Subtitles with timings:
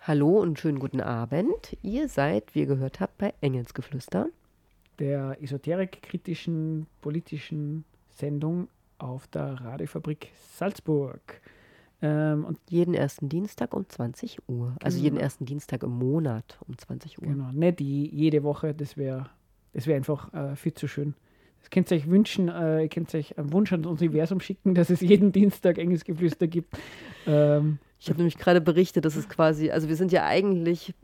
[0.00, 1.76] Hallo und schönen guten Abend.
[1.82, 4.28] Ihr seid, wie ihr gehört habt, bei Engelsgeflüster.
[4.98, 11.40] Der esoterik-kritischen politischen Sendung auf der Radiofabrik Salzburg.
[12.02, 14.68] Ähm, und jeden ersten Dienstag um 20 Uhr.
[14.68, 14.76] Genau.
[14.82, 17.26] Also jeden ersten Dienstag im Monat um 20 Uhr.
[17.26, 19.30] Genau, nicht die, jede Woche, das wäre
[19.72, 21.14] das wär einfach äh, viel zu schön.
[21.66, 24.76] Das könnt ihr euch wünschen, äh, ihr könnt euch einen Wunsch an das Universum schicken,
[24.76, 26.78] dass es jeden Dienstag Engelsgeflüster gibt.
[27.26, 30.94] Ähm, ich habe nämlich gerade berichtet, dass es quasi, also wir sind ja eigentlich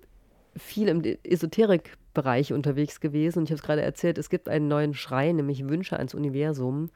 [0.56, 4.94] viel im Esoterik-Bereich unterwegs gewesen und ich habe es gerade erzählt, es gibt einen neuen
[4.94, 6.90] Schrei, nämlich Wünsche ans Universum.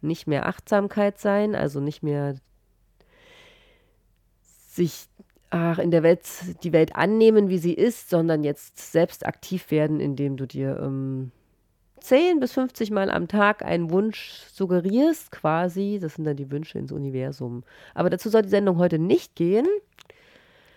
[0.00, 2.34] Nicht mehr Achtsamkeit sein, also nicht mehr
[4.66, 5.06] sich
[5.50, 6.24] ach, in der Welt
[6.64, 11.30] die Welt annehmen, wie sie ist, sondern jetzt selbst aktiv werden, indem du dir ähm,
[12.02, 15.98] 10 bis 50 Mal am Tag einen Wunsch suggerierst, quasi.
[16.00, 17.64] Das sind dann die Wünsche ins Universum.
[17.94, 19.66] Aber dazu soll die Sendung heute nicht gehen.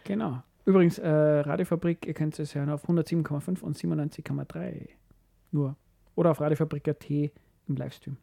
[0.05, 0.41] Genau.
[0.65, 4.89] Übrigens, äh, Radiofabrik, ihr könnt es hören auf 107,5 und 97,3
[5.51, 5.75] nur.
[6.15, 7.31] Oder auf Radiofabrik.at im
[7.75, 8.17] Livestream.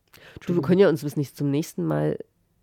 [0.47, 2.19] Du, wir können ja uns bis nicht zum nächsten Mal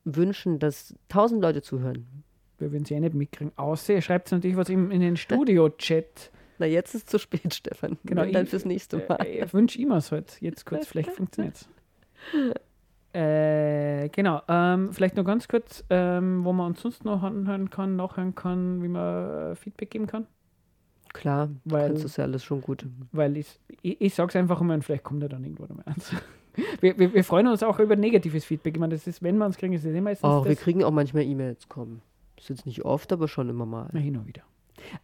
[0.05, 2.23] wünschen, dass 1000 Leute zuhören.
[2.57, 3.53] Wir werden sie ja nicht mitkriegen.
[3.57, 6.31] Außer ihr schreibt natürlich was in, in den Studio-Chat.
[6.59, 7.97] Na, jetzt ist es zu spät, Stefan.
[8.03, 8.21] Genau.
[8.21, 9.15] Wenn dann fürs nächste Mal.
[9.21, 10.37] Äh, ich wünsche ihm es halt.
[10.41, 11.69] Jetzt kurz, vielleicht funktioniert es.
[13.11, 17.95] Äh, genau, ähm, vielleicht noch ganz kurz, ähm, wo man uns sonst noch anhören kann,
[17.95, 20.27] nachhören kann, wie man äh, Feedback geben kann.
[21.13, 22.85] Klar, weil, kannst das ja alles schon gut.
[23.11, 25.83] Weil ich, ich, ich sage es einfach immer und vielleicht kommt er dann irgendwann mal
[25.87, 26.13] eins.
[26.81, 28.75] wir, wir, wir, freuen uns auch über negatives Feedback.
[28.75, 30.29] Ich meine, das ist, wenn wir uns kriegen, ist es immer meistens.
[30.29, 32.03] Auch, wir kriegen auch manchmal E-Mails, kommen.
[32.35, 33.89] Das ist jetzt nicht oft, aber schon immer mal.
[33.91, 34.43] Na, hin und wieder.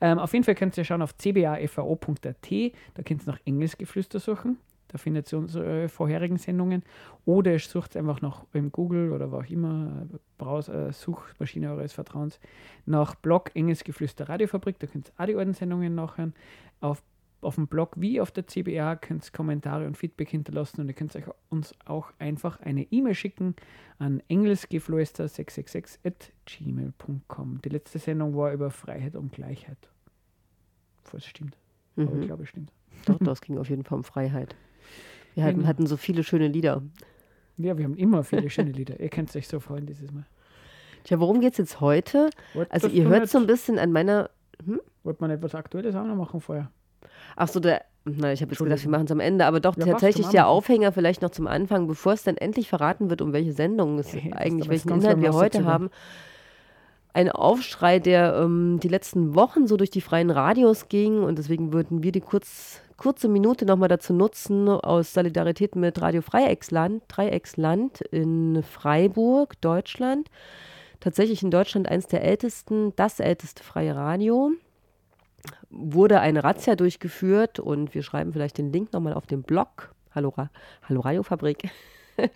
[0.02, 2.52] Ähm, auf jeden Fall könnt ihr schauen auf cbafvo.at,
[2.94, 4.58] da könnt ihr nach Engelsgeflüster suchen.
[4.90, 6.84] Da findet ihr unsere vorherigen Sendungen.
[7.26, 10.08] Oder ihr sucht einfach nach im Google oder wo auch immer,
[10.38, 12.40] Browser, äh, Suchmaschine eures Vertrauens,
[12.86, 14.80] nach Blog Engelsgeflüster Radiofabrik.
[14.80, 16.34] Da könnt ihr auch die alten Sendungen nachhören.
[16.82, 17.02] Auf
[17.46, 20.94] auf dem Blog wie auf der CBA könnt ihr Kommentare und Feedback hinterlassen und ihr
[20.94, 23.56] könnt euch uns auch einfach eine E-Mail schicken
[24.00, 27.62] an engelsgeflüster666 at gmail.com.
[27.64, 29.78] Die letzte Sendung war über Freiheit und Gleichheit.
[31.04, 31.58] Falls es stimmt.
[31.96, 32.08] Mhm.
[32.08, 32.72] Aber ich glaube, es stimmt.
[33.06, 34.56] Doch, das ging auf jeden Fall um Freiheit.
[35.36, 36.82] Wir hatten, hatten so viele schöne Lieder.
[37.58, 39.00] Ja, wir haben immer viele schöne Lieder.
[39.00, 40.26] Ihr könnt euch so freuen dieses Mal.
[41.04, 42.30] Tja, worum geht es jetzt heute?
[42.54, 44.30] Wollt also ihr hört so ein bisschen an meiner...
[44.66, 44.82] Hm?
[45.04, 46.72] Wollte man etwas Aktuelles auch noch machen vorher?
[47.36, 49.76] Ach so, der, na, ich habe jetzt gedacht, wir machen es am Ende, aber doch
[49.78, 53.34] ja, tatsächlich der Aufhänger vielleicht noch zum Anfang, bevor es dann endlich verraten wird, um
[53.34, 55.90] welche Sendung es ja, eigentlich, welchen Inhalt wir heute haben.
[57.14, 61.74] Ein Aufschrei, der ähm, die letzten Wochen so durch die freien Radios ging und deswegen
[61.74, 68.02] würden wir die kurz, kurze Minute nochmal dazu nutzen, aus Solidarität mit Radio Dreiecksland, Dreiecksland
[68.02, 70.30] in Freiburg, Deutschland.
[71.00, 74.52] Tatsächlich in Deutschland eines der ältesten, das älteste freie Radio
[75.70, 79.94] wurde eine Razzia durchgeführt und wir schreiben vielleicht den Link nochmal auf dem Blog.
[80.14, 80.34] Hallo,
[80.88, 81.70] Hallo Radiofabrik.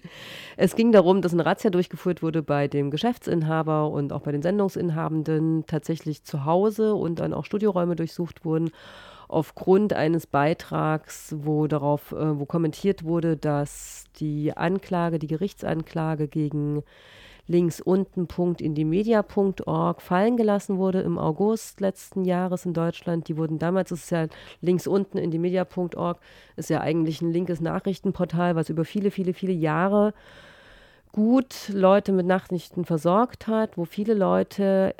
[0.58, 4.42] es ging darum, dass eine Razzia durchgeführt wurde bei dem Geschäftsinhaber und auch bei den
[4.42, 8.72] Sendungsinhabenden tatsächlich zu Hause und dann auch Studioräume durchsucht wurden
[9.30, 16.84] aufgrund eines Beitrags, wo darauf, äh, wo kommentiert wurde, dass die Anklage, die Gerichtsanklage gegen
[17.50, 23.28] links unten Punkt in die Media.org fallen gelassen wurde im August letzten Jahres in Deutschland.
[23.28, 24.28] Die wurden damals, ist ja
[24.62, 26.20] links unten in die Media.org,
[26.56, 30.14] ist ja eigentlich ein linkes Nachrichtenportal, was über viele, viele, viele Jahre
[31.12, 34.94] gut Leute mit Nachrichten versorgt hat, wo viele Leute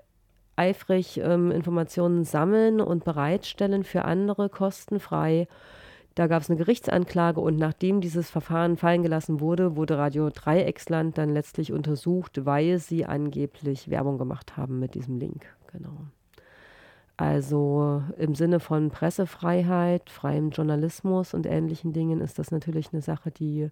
[0.56, 5.48] eifrig ähm, Informationen sammeln und bereitstellen für andere kostenfrei.
[6.20, 11.18] Da gab es eine Gerichtsanklage und nachdem dieses Verfahren fallen gelassen wurde, wurde Radio Dreiecksland
[11.18, 15.46] dann letztlich untersucht, weil sie angeblich Werbung gemacht haben mit diesem Link.
[15.72, 15.94] Genau.
[17.16, 23.32] Also im Sinne von Pressefreiheit, freiem Journalismus und ähnlichen Dingen ist das natürlich eine Sache,
[23.32, 23.72] die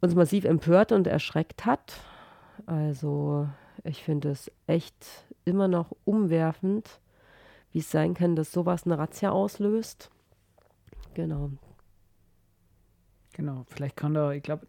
[0.00, 1.94] uns massiv empört und erschreckt hat.
[2.66, 3.48] Also
[3.82, 5.04] ich finde es echt
[5.44, 7.00] immer noch umwerfend,
[7.72, 10.12] wie es sein kann, dass sowas eine Razzia auslöst.
[11.16, 11.50] Genau.
[13.32, 14.66] Genau, vielleicht kann da, ich glaube,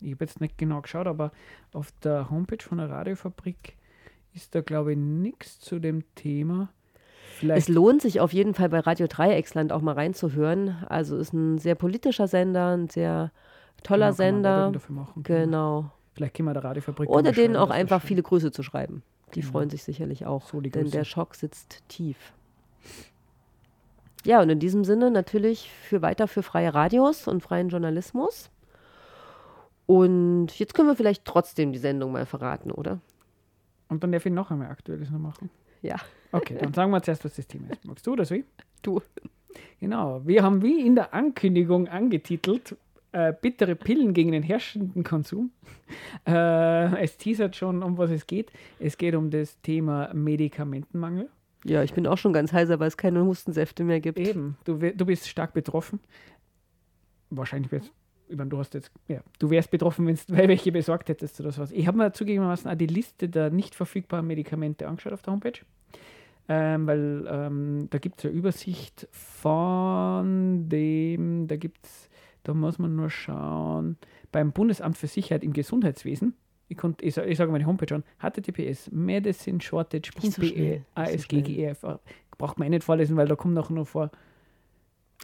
[0.00, 1.32] ich habe jetzt nicht genau geschaut, aber
[1.72, 3.76] auf der Homepage von der Radiofabrik
[4.34, 6.68] ist da, glaube ich, nichts zu dem Thema.
[7.38, 10.84] Vielleicht es lohnt sich auf jeden Fall bei Radio Dreiecksland auch mal reinzuhören.
[10.88, 13.32] Also ist ein sehr politischer Sender, ein sehr
[13.82, 14.72] toller genau, Sender.
[14.88, 15.90] Machen, genau.
[16.12, 17.08] Vielleicht können wir der Radiofabrik.
[17.08, 19.02] Oder denen auch einfach viele Grüße zu schreiben.
[19.34, 19.52] Die genau.
[19.52, 20.48] freuen sich sicherlich auch.
[20.48, 22.16] So, denn der Schock sitzt tief.
[24.26, 28.50] Ja, und in diesem Sinne natürlich für weiter für freie Radios und freien Journalismus.
[29.86, 33.00] Und jetzt können wir vielleicht trotzdem die Sendung mal verraten, oder?
[33.88, 35.48] Und dann darf ich noch einmal Aktuelles noch machen.
[35.80, 35.94] Ja.
[36.32, 37.84] Okay, dann sagen wir zuerst, was das Thema ist.
[37.84, 38.44] Magst du das wie?
[38.82, 39.00] Du.
[39.78, 40.20] Genau.
[40.26, 42.76] Wir haben wie in der Ankündigung angetitelt,
[43.12, 45.52] äh, bittere Pillen gegen den herrschenden Konsum.
[46.26, 48.50] Äh, es teasert schon, um was es geht.
[48.80, 51.28] Es geht um das Thema Medikamentenmangel.
[51.68, 54.18] Ja, ich bin auch schon ganz heiser, weil es keine Hustensäfte mehr gibt.
[54.18, 56.00] Eben, du, du bist stark betroffen.
[57.30, 57.92] Wahrscheinlich wirst
[58.28, 61.52] ich meine, du hast jetzt, ja, du wärst betroffen, wenn du welche besorgt hättest oder
[61.52, 61.70] sowas.
[61.72, 65.60] Ich habe mir zugegebenermaßen auch die Liste der nicht verfügbaren Medikamente angeschaut auf der Homepage.
[66.48, 72.08] Ähm, weil ähm, da gibt es eine Übersicht von dem, da gibt es,
[72.44, 73.96] da muss man nur schauen,
[74.30, 76.34] beim Bundesamt für Sicherheit im Gesundheitswesen,
[76.68, 81.84] ich, konnt, ich, ich sage meine Homepage an, https medicineshortage.be ASGGEF.
[82.38, 84.10] Braucht man eh nicht vorlesen, weil da kommt auch nur vor,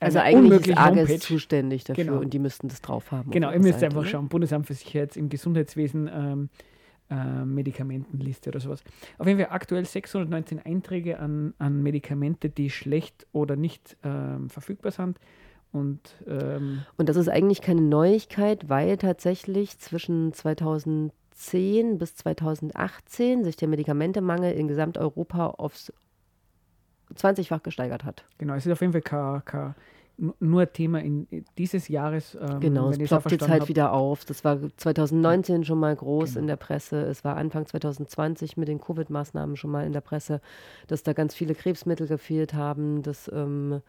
[0.00, 1.18] also eigentlich ist AGES Homepage.
[1.18, 2.18] zuständig dafür genau.
[2.20, 3.30] und die müssten das drauf haben.
[3.30, 4.08] Genau, ihr müsst Seite, einfach oder?
[4.08, 4.28] schauen.
[4.28, 6.48] Bundesamt für Sicherheit im Gesundheitswesen ähm,
[7.10, 8.82] äh, Medikamentenliste oder sowas.
[9.18, 14.92] Auf jeden Fall aktuell 619 Einträge an, an Medikamente, die schlecht oder nicht ähm, verfügbar
[14.92, 15.18] sind.
[15.72, 20.32] Und, ähm, und das ist eigentlich keine Neuigkeit, weil tatsächlich zwischen
[21.42, 25.92] 2010 bis 2018 sich der Medikamentemangel in Gesamteuropa aufs
[27.14, 28.24] 20-fach gesteigert hat.
[28.38, 29.74] Genau, es ist auf jeden Fall kein, kein
[30.38, 31.26] nur Thema in
[31.58, 32.36] dieses Jahres.
[32.40, 33.68] Ähm, genau, es ploppt jetzt halt hab.
[33.68, 34.24] wieder auf.
[34.24, 36.40] Das war 2019 schon mal groß genau.
[36.40, 37.02] in der Presse.
[37.02, 40.40] Es war Anfang 2020 mit den Covid-Maßnahmen schon mal in der Presse,
[40.86, 43.80] dass da ganz viele Krebsmittel gefehlt haben, dass ähm,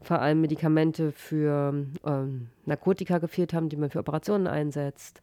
[0.00, 1.74] vor allem Medikamente für
[2.06, 5.20] ähm, Narkotika gefehlt haben, die man für Operationen einsetzt.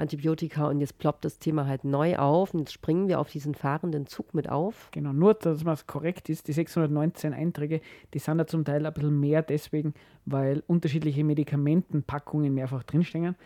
[0.00, 3.54] Antibiotika und jetzt ploppt das Thema halt neu auf und jetzt springen wir auf diesen
[3.54, 4.88] fahrenden Zug mit auf.
[4.92, 7.80] Genau, nur, dass es korrekt ist, die 619 Einträge,
[8.14, 9.94] die sind ja zum Teil ein bisschen mehr deswegen,
[10.26, 13.36] weil unterschiedliche Medikamentenpackungen mehrfach drinstehen.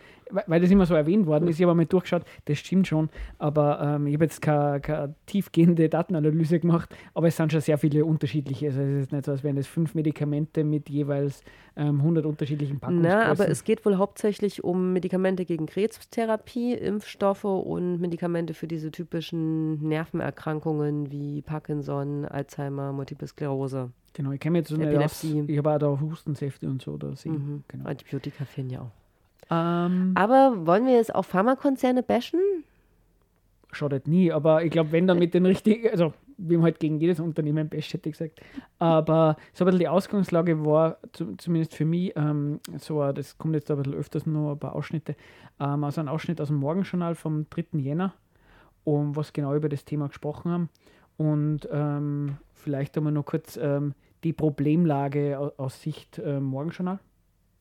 [0.47, 3.79] Weil das immer so erwähnt worden ist, ich habe mal durchgeschaut, das stimmt schon, aber
[3.81, 8.05] ähm, ich habe jetzt keine, keine, tiefgehende Datenanalyse gemacht, aber es sind schon sehr viele
[8.05, 8.67] unterschiedliche.
[8.67, 11.43] Also es ist nicht so, als wären es fünf Medikamente mit jeweils
[11.77, 13.01] ähm, 100 unterschiedlichen Packungen.
[13.01, 18.91] Na, aber es geht wohl hauptsächlich um Medikamente gegen Krebstherapie, Impfstoffe und Medikamente für diese
[18.91, 23.91] typischen Nervenerkrankungen wie Parkinson, Alzheimer, Multiple Sklerose.
[24.13, 26.95] Genau, ich kenne jetzt so eine aus, ich habe auch da Hustensäfte und so.
[26.97, 27.63] Da mhm.
[27.67, 27.85] genau.
[27.85, 28.91] Antibiotika fehlen ja auch.
[29.51, 32.39] Ähm, aber wollen wir jetzt auch Pharmakonzerne bashen?
[33.71, 36.99] Schadet nie, aber ich glaube, wenn dann mit den richtigen, also wir haben halt gegen
[36.99, 38.41] jedes Unternehmen basht, hätte ich gesagt.
[38.79, 43.55] Aber so ein bisschen die Ausgangslage war, zu, zumindest für mich, ähm, so, das kommt
[43.55, 45.15] jetzt ein bisschen öfters nur ein paar Ausschnitte,
[45.59, 47.79] ähm, also ein Ausschnitt aus dem Morgenjournal vom 3.
[47.79, 48.13] Jänner,
[48.83, 50.69] um was genau über das Thema gesprochen haben.
[51.17, 53.93] Und ähm, vielleicht einmal noch kurz ähm,
[54.23, 56.99] die Problemlage aus, aus Sicht äh, Morgenjournal.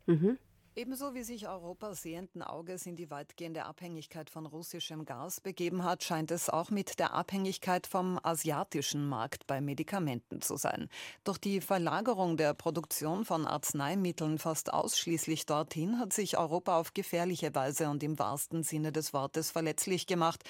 [0.07, 0.39] Mhm.
[0.77, 6.03] Ebenso wie sich Europa sehenden Auges in die weitgehende Abhängigkeit von russischem Gas begeben hat,
[6.03, 10.89] scheint es auch mit der Abhängigkeit vom asiatischen Markt bei Medikamenten zu sein.
[11.23, 17.55] Durch die Verlagerung der Produktion von Arzneimitteln fast ausschließlich dorthin hat sich Europa auf gefährliche
[17.55, 20.43] Weise und im wahrsten Sinne des Wortes verletzlich gemacht.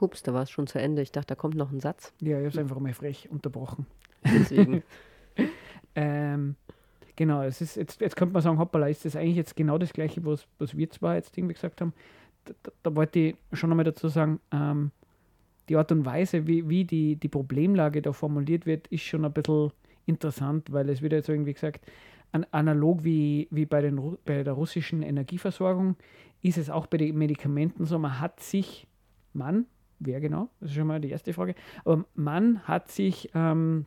[0.00, 1.02] Hups, da war es schon zu Ende.
[1.02, 2.12] Ich dachte, da kommt noch ein Satz.
[2.20, 3.86] Ja, ich habe es einfach mal frech unterbrochen.
[4.24, 4.84] Deswegen.
[5.94, 6.56] ähm,
[7.16, 9.92] genau, es ist jetzt, jetzt könnte man sagen, hoppala, ist das eigentlich jetzt genau das
[9.92, 11.92] Gleiche, was, was wir zwar jetzt irgendwie gesagt haben.
[12.44, 14.90] Da, da, da wollte ich schon nochmal dazu sagen, ähm,
[15.68, 19.32] die Art und Weise, wie, wie die, die Problemlage da formuliert wird, ist schon ein
[19.32, 19.70] bisschen
[20.06, 21.86] interessant, weil es wird jetzt irgendwie gesagt,
[22.32, 25.96] an, analog wie, wie bei, den, bei der russischen Energieversorgung
[26.42, 28.86] ist es auch bei den Medikamenten so, man hat sich,
[29.32, 29.66] man,
[29.98, 30.50] wer genau?
[30.60, 31.54] Das ist schon mal die erste Frage.
[31.84, 33.86] Aber man hat sich ähm,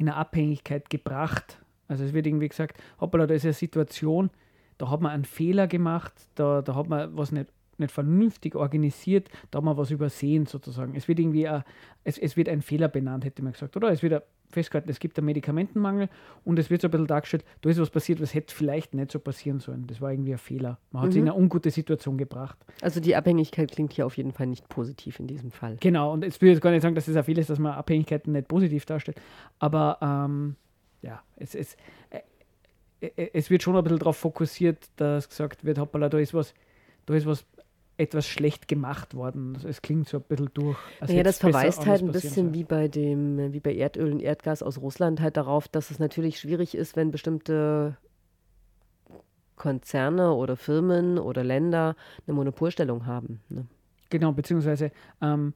[0.00, 1.60] in eine Abhängigkeit gebracht.
[1.86, 4.30] Also es wird irgendwie gesagt, hoppala, da ist eine Situation,
[4.78, 9.28] da hat man einen Fehler gemacht, da, da hat man was nicht, nicht vernünftig organisiert,
[9.50, 10.94] da hat man was übersehen sozusagen.
[10.94, 11.64] Es wird irgendwie, ein,
[12.02, 13.90] es, es wird ein Fehler benannt, hätte man gesagt, oder?
[13.90, 16.08] Es wird ein festgehalten, es gibt einen Medikamentenmangel
[16.44, 19.12] und es wird so ein bisschen dargestellt, da ist was passiert, was hätte vielleicht nicht
[19.12, 19.86] so passieren sollen.
[19.86, 20.78] Das war irgendwie ein Fehler.
[20.90, 21.12] Man hat mhm.
[21.12, 22.58] sich in eine ungute Situation gebracht.
[22.80, 25.76] Also die Abhängigkeit klingt hier auf jeden Fall nicht positiv in diesem Fall.
[25.80, 27.58] Genau, und jetzt will ich jetzt gar nicht sagen, dass es ein Fehler ist, dass
[27.58, 29.20] man Abhängigkeiten nicht positiv darstellt,
[29.58, 30.56] aber ähm,
[31.02, 31.76] ja, es, es,
[32.10, 32.20] äh,
[33.00, 36.54] äh, es wird schon ein bisschen darauf fokussiert, dass gesagt wird, hoppala, da ist was,
[37.06, 37.44] da ist was
[38.00, 39.54] etwas schlecht gemacht worden.
[39.54, 40.78] Also es klingt so ein bisschen durch.
[41.06, 42.54] Ja, das verweist halt ein bisschen soll.
[42.54, 46.40] wie bei dem, wie bei Erdöl und Erdgas aus Russland halt darauf, dass es natürlich
[46.40, 47.96] schwierig ist, wenn bestimmte
[49.56, 51.94] Konzerne oder Firmen oder Länder
[52.26, 53.40] eine Monopolstellung haben.
[53.50, 53.66] Ne?
[54.08, 54.90] Genau, beziehungsweise
[55.20, 55.52] ähm,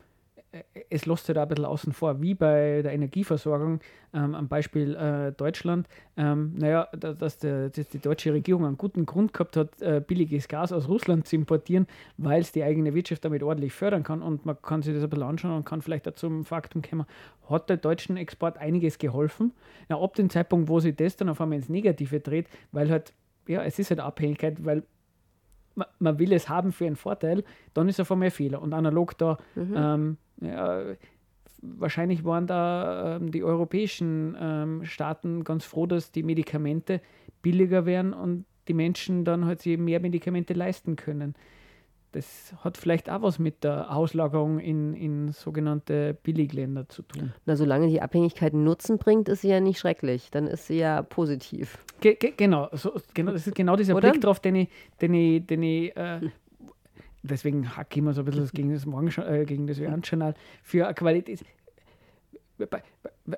[0.91, 3.81] es lässt sich da ein bisschen außen vor, wie bei der Energieversorgung,
[4.13, 5.89] ähm, am Beispiel äh, Deutschland.
[6.17, 10.01] Ähm, naja, da, dass, der, dass, die deutsche Regierung einen guten Grund gehabt hat, äh,
[10.07, 14.23] billiges Gas aus Russland zu importieren, weil es die eigene Wirtschaft damit ordentlich fördern kann.
[14.23, 17.07] Und man kann sich das ein bisschen anschauen und kann vielleicht dazu zum Faktum kommen,
[17.51, 19.53] hat der deutschen Export einiges geholfen.
[19.89, 23.13] Ja, ab dem Zeitpunkt, wo sich das dann auf einmal ins Negative dreht, weil halt,
[23.47, 24.85] ja, es ist halt Abhängigkeit, weil
[25.99, 28.63] man, will es haben für einen Vorteil, dann ist auf einmal ein Fehler.
[28.63, 29.75] Und analog da mhm.
[29.77, 30.83] ähm, ja,
[31.63, 37.01] wahrscheinlich waren da ähm, die europäischen ähm, Staaten ganz froh, dass die Medikamente
[37.43, 41.35] billiger werden und die Menschen dann halt sich mehr Medikamente leisten können.
[42.15, 47.33] Das hat vielleicht auch was mit der Auslagerung in, in sogenannte Billigländer zu tun.
[47.45, 50.31] Na, solange die Abhängigkeit Nutzen bringt, ist sie ja nicht schrecklich.
[50.31, 51.77] Dann ist sie ja positiv.
[52.01, 54.11] Ge ge genau, so, genau, das ist genau dieser Oder?
[54.11, 54.69] Blick drauf, den ich,
[55.01, 56.21] den ich, den ich äh,
[57.25, 60.87] deswegen hacke ich immer so ein bisschen gegen das, Morgen, äh, gegen das Johann-Journal für
[62.59, 62.93] eine Qualität.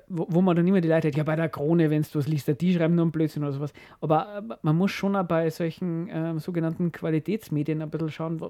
[0.09, 2.27] Wo, wo, man dann immer die Leute hat, ja, bei der Krone, wenn du was
[2.27, 3.73] liest, die schreiben nur einen Blödsinn oder sowas.
[4.01, 8.41] Aber äh, man muss schon auch bei solchen äh, sogenannten Qualitätsmedien ein bisschen schauen,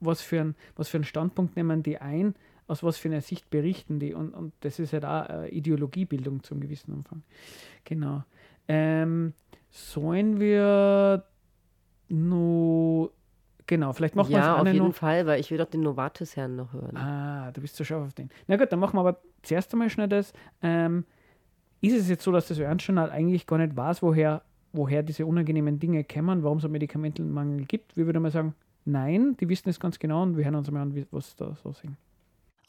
[0.00, 2.34] was für, ein, was für einen Standpunkt nehmen die ein,
[2.66, 4.14] aus was für einer Sicht berichten die.
[4.14, 7.22] Und, und das ist halt auch äh, Ideologiebildung zum gewissen Umfang.
[7.84, 8.24] Genau.
[8.68, 9.34] Ähm,
[9.70, 11.24] sollen wir
[12.08, 13.12] nur
[13.72, 14.94] Genau, vielleicht machen wir Ja, auf jeden noch.
[14.94, 16.94] Fall, weil ich will doch den Novartis-Herrn noch hören.
[16.94, 18.28] Ah, du bist so scharf auf den.
[18.46, 20.34] Na gut, dann machen wir aber zuerst einmal schnell das.
[20.60, 21.06] Ähm,
[21.80, 24.42] ist es jetzt so, dass das Ernstjournal eigentlich gar nicht weiß, woher,
[24.74, 27.96] woher diese unangenehmen Dinge kämen, warum es einen Medikamentenmangel gibt?
[27.96, 30.82] Wie würde man sagen, nein, die wissen es ganz genau und wir hören uns mal
[30.82, 31.96] an, was da so singen.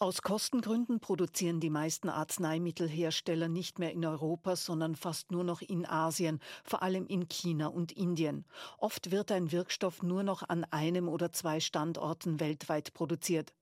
[0.03, 5.85] Aus Kostengründen produzieren die meisten Arzneimittelhersteller nicht mehr in Europa, sondern fast nur noch in
[5.85, 8.43] Asien, vor allem in China und Indien.
[8.77, 13.53] Oft wird ein Wirkstoff nur noch an einem oder zwei Standorten weltweit produziert.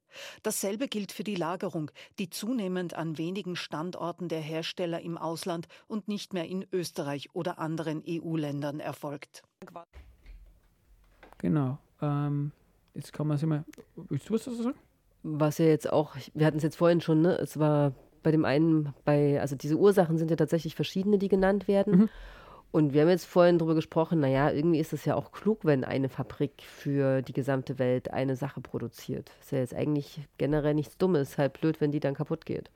[0.41, 6.07] Dasselbe gilt für die Lagerung, die zunehmend an wenigen Standorten der Hersteller im Ausland und
[6.07, 9.43] nicht mehr in Österreich oder anderen EU-Ländern erfolgt.
[11.37, 11.77] Genau.
[12.01, 12.51] Ähm,
[12.95, 13.63] jetzt kann man sich mal.
[13.95, 14.79] Willst du was dazu sagen?
[15.23, 17.35] Was ja jetzt auch, wir hatten es jetzt vorhin schon, ne?
[17.35, 21.67] Es war bei dem einen, bei, also diese Ursachen sind ja tatsächlich verschiedene, die genannt
[21.67, 21.97] werden.
[21.97, 22.09] Mhm.
[22.71, 25.83] Und wir haben jetzt vorhin darüber gesprochen, naja, irgendwie ist es ja auch klug, wenn
[25.83, 29.29] eine Fabrik für die gesamte Welt eine Sache produziert.
[29.41, 32.71] Ist ja jetzt eigentlich generell nichts Dummes, halt blöd, wenn die dann kaputt geht.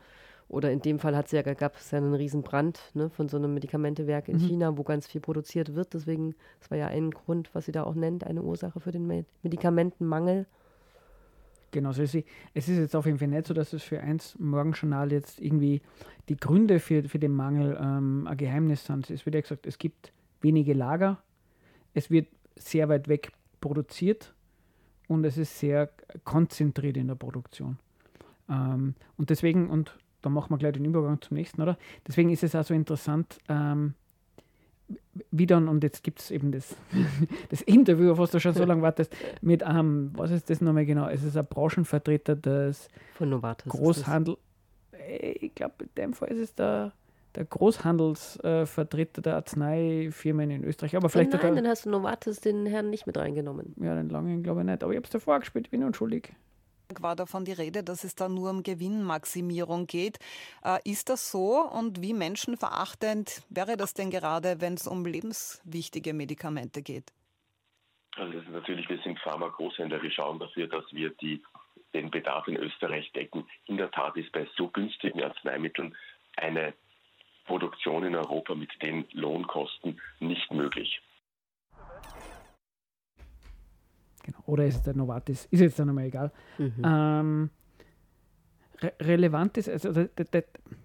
[0.50, 3.54] Oder in dem Fall ja, gab es ja einen riesen Brand ne, von so einem
[3.54, 4.48] Medikamentewerk in mhm.
[4.48, 5.94] China, wo ganz viel produziert wird.
[5.94, 9.26] Deswegen, das war ja ein Grund, was sie da auch nennt, eine Ursache für den
[9.44, 10.46] Medikamentenmangel.
[11.76, 14.00] Genau, also es ist, es ist jetzt auf jeden Fall nicht so, dass es für
[14.00, 15.82] eins Morgenjournal jetzt irgendwie
[16.30, 19.10] die Gründe für, für den Mangel ähm, ein Geheimnis sind.
[19.10, 21.22] Es wird ja gesagt, es gibt wenige Lager,
[21.94, 24.34] es wird sehr weit weg produziert
[25.10, 25.90] und es ist sehr
[26.24, 27.78] konzentriert in der Produktion.
[28.50, 31.78] Ähm, und deswegen, und da machen wir gleich den Übergang zum nächsten, oder?
[32.08, 33.96] Deswegen ist es auch so interessant, ähm,
[35.32, 36.76] wie dann, und jetzt gibt es eben das,
[37.50, 40.86] das Interview, auf was du schon so lange wartest, mit einem, was ist das nochmal
[40.86, 41.08] genau?
[41.08, 44.38] Es ist ein Branchenvertreter des Von Novartis Großhandel.
[45.08, 46.94] Ich glaube, in dem Fall ist es der,
[47.36, 50.96] der Großhandelsvertreter äh, der Arzneifirmen in Österreich.
[50.96, 53.76] Aber vielleicht oh nein, dann hast du Novartis den Herrn nicht mit reingenommen.
[53.80, 54.84] Ja, den langen glaube ich nicht.
[54.84, 56.34] Aber ich habe es davor gespielt, bin unschuldig
[57.00, 60.20] war davon die Rede, dass es da nur um Gewinnmaximierung geht.
[60.64, 66.14] Äh, ist das so und wie menschenverachtend wäre das denn gerade, wenn es um lebenswichtige
[66.14, 67.12] Medikamente geht?
[68.16, 71.44] Also das ist natürlich, wir sind Pharma-Großhändler, wir schauen dafür, dass wir die,
[71.94, 73.46] den Bedarf in Österreich decken.
[73.66, 75.96] In der Tat ist bei so günstigen Arzneimitteln
[76.38, 76.74] eine
[77.46, 81.02] Produktion in Europa mit den Lohnkosten nicht möglich.
[84.26, 84.40] Genau.
[84.48, 85.48] Oder ist es der Novartis?
[85.52, 86.32] Ist jetzt dann einmal egal.
[86.58, 86.74] Mhm.
[86.84, 87.50] Ähm,
[88.82, 89.92] re relevant ist, also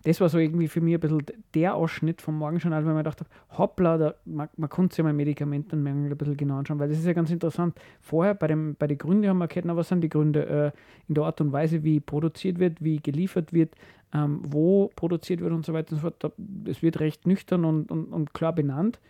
[0.04, 3.20] das war so irgendwie für mich ein bisschen der Ausschnitt vom Morgenjournal, weil man gedacht
[3.20, 6.98] habe, hoppla, da, man, man konnte sich mal Medikamentenmängel ein bisschen genau anschauen, weil das
[6.98, 7.80] ist ja ganz interessant.
[8.02, 10.78] Vorher bei, dem, bei den Gründen haben wir erkannt, was sind die Gründe äh,
[11.08, 13.74] in der Art und Weise, wie produziert wird, wie geliefert wird,
[14.12, 16.34] ähm, wo produziert wird und so weiter und so fort.
[16.66, 19.00] Es wird recht nüchtern und, und, und klar benannt.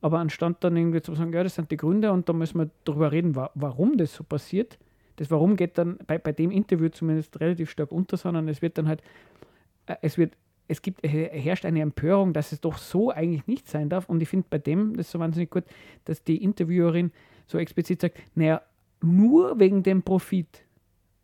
[0.00, 2.70] Aber anstatt dann irgendwie zu sagen, ja, das sind die Gründe und da müssen wir
[2.84, 4.78] darüber reden, wa warum das so passiert.
[5.16, 8.78] Das Warum geht dann bei, bei dem Interview zumindest relativ stark unter, sondern es wird
[8.78, 9.02] dann halt,
[9.86, 10.34] äh, es wird,
[10.68, 14.08] es gibt, herrscht eine Empörung, dass es doch so eigentlich nicht sein darf.
[14.08, 15.64] Und ich finde bei dem das ist so wahnsinnig gut,
[16.04, 17.10] dass die Interviewerin
[17.48, 18.62] so explizit sagt, naja,
[19.02, 20.62] nur wegen dem Profit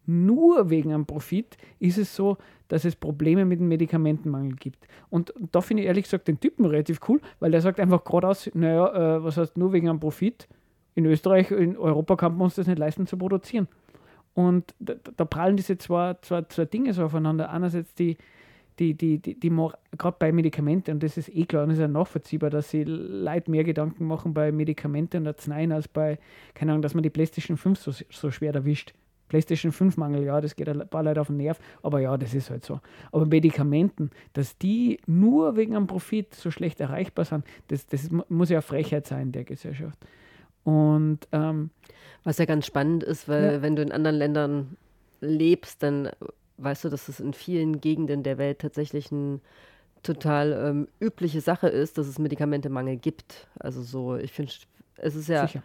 [0.06, 2.36] nur wegen einem Profit ist es so,
[2.68, 4.86] dass es Probleme mit dem Medikamentenmangel gibt.
[5.10, 8.50] Und da finde ich ehrlich gesagt den Typen relativ cool, weil der sagt einfach geradeaus,
[8.54, 10.48] naja, äh, was heißt nur wegen einem Profit?
[10.94, 13.68] In Österreich, in Europa kann man uns das nicht leisten zu produzieren.
[14.34, 17.50] Und da, da prallen diese zwei, zwei, zwei Dinge so aufeinander.
[17.50, 18.16] Einerseits die,
[18.78, 21.88] die, die, die, die gerade bei Medikamenten, und das ist eh klar, und ist ja
[21.88, 26.18] nachvollziehbar, dass sie Leute mehr Gedanken machen bei Medikamenten und Arzneien als bei,
[26.54, 28.94] keine Ahnung, dass man die PlayStation 5 so, so schwer erwischt.
[29.34, 32.34] PlayStation 5 Mangel, ja, das geht ein paar Leute auf den Nerv, aber ja, das
[32.34, 32.78] ist halt so.
[33.10, 38.48] Aber Medikamenten, dass die nur wegen einem Profit so schlecht erreichbar sind, das, das muss
[38.48, 39.98] ja Frechheit sein in der Gesellschaft.
[40.62, 41.70] Und ähm,
[42.22, 43.62] was ja ganz spannend ist, weil ja.
[43.62, 44.76] wenn du in anderen Ländern
[45.20, 46.10] lebst, dann
[46.58, 49.40] weißt du, dass es in vielen Gegenden der Welt tatsächlich eine
[50.04, 53.48] total ähm, übliche Sache ist, dass es Medikamentemangel gibt.
[53.58, 54.52] Also so, ich finde,
[54.98, 55.64] es ist ja Sicher.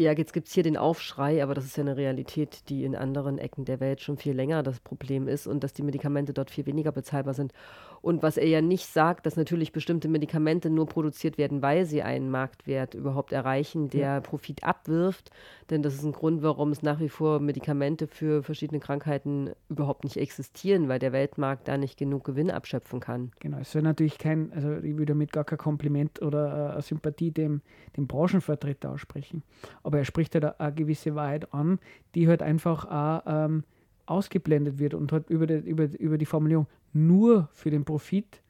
[0.00, 2.96] Ja, jetzt gibt es hier den Aufschrei, aber das ist ja eine Realität, die in
[2.96, 6.50] anderen Ecken der Welt schon viel länger das Problem ist und dass die Medikamente dort
[6.50, 7.52] viel weniger bezahlbar sind.
[8.00, 12.02] Und was er ja nicht sagt, dass natürlich bestimmte Medikamente nur produziert werden, weil sie
[12.02, 14.20] einen Marktwert überhaupt erreichen, der ja.
[14.20, 15.30] Profit abwirft.
[15.68, 20.04] Denn das ist ein Grund, warum es nach wie vor Medikamente für verschiedene Krankheiten überhaupt
[20.04, 23.32] nicht existieren, weil der Weltmarkt da nicht genug Gewinn abschöpfen kann.
[23.40, 27.32] Genau, es soll natürlich kein, also ich würde damit gar kein Kompliment oder äh, Sympathie
[27.32, 27.60] dem,
[27.98, 29.42] dem Branchenvertreter aussprechen.
[29.82, 31.78] Aber er spricht da eine gewisse Wahrheit an,
[32.14, 33.64] die halt einfach auch ähm,
[34.06, 38.42] ausgeblendet wird und halt über die, über, über die Formulierung nur für den Profit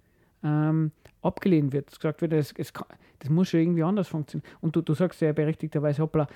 [0.42, 0.92] ähm,
[1.23, 1.90] abgelehnt wird.
[1.90, 2.87] Gesagt wird, es, es kann,
[3.18, 4.49] das muss schon irgendwie anders funktionieren.
[4.61, 6.26] Und du, du sagst ja berechtigterweise, hoppla,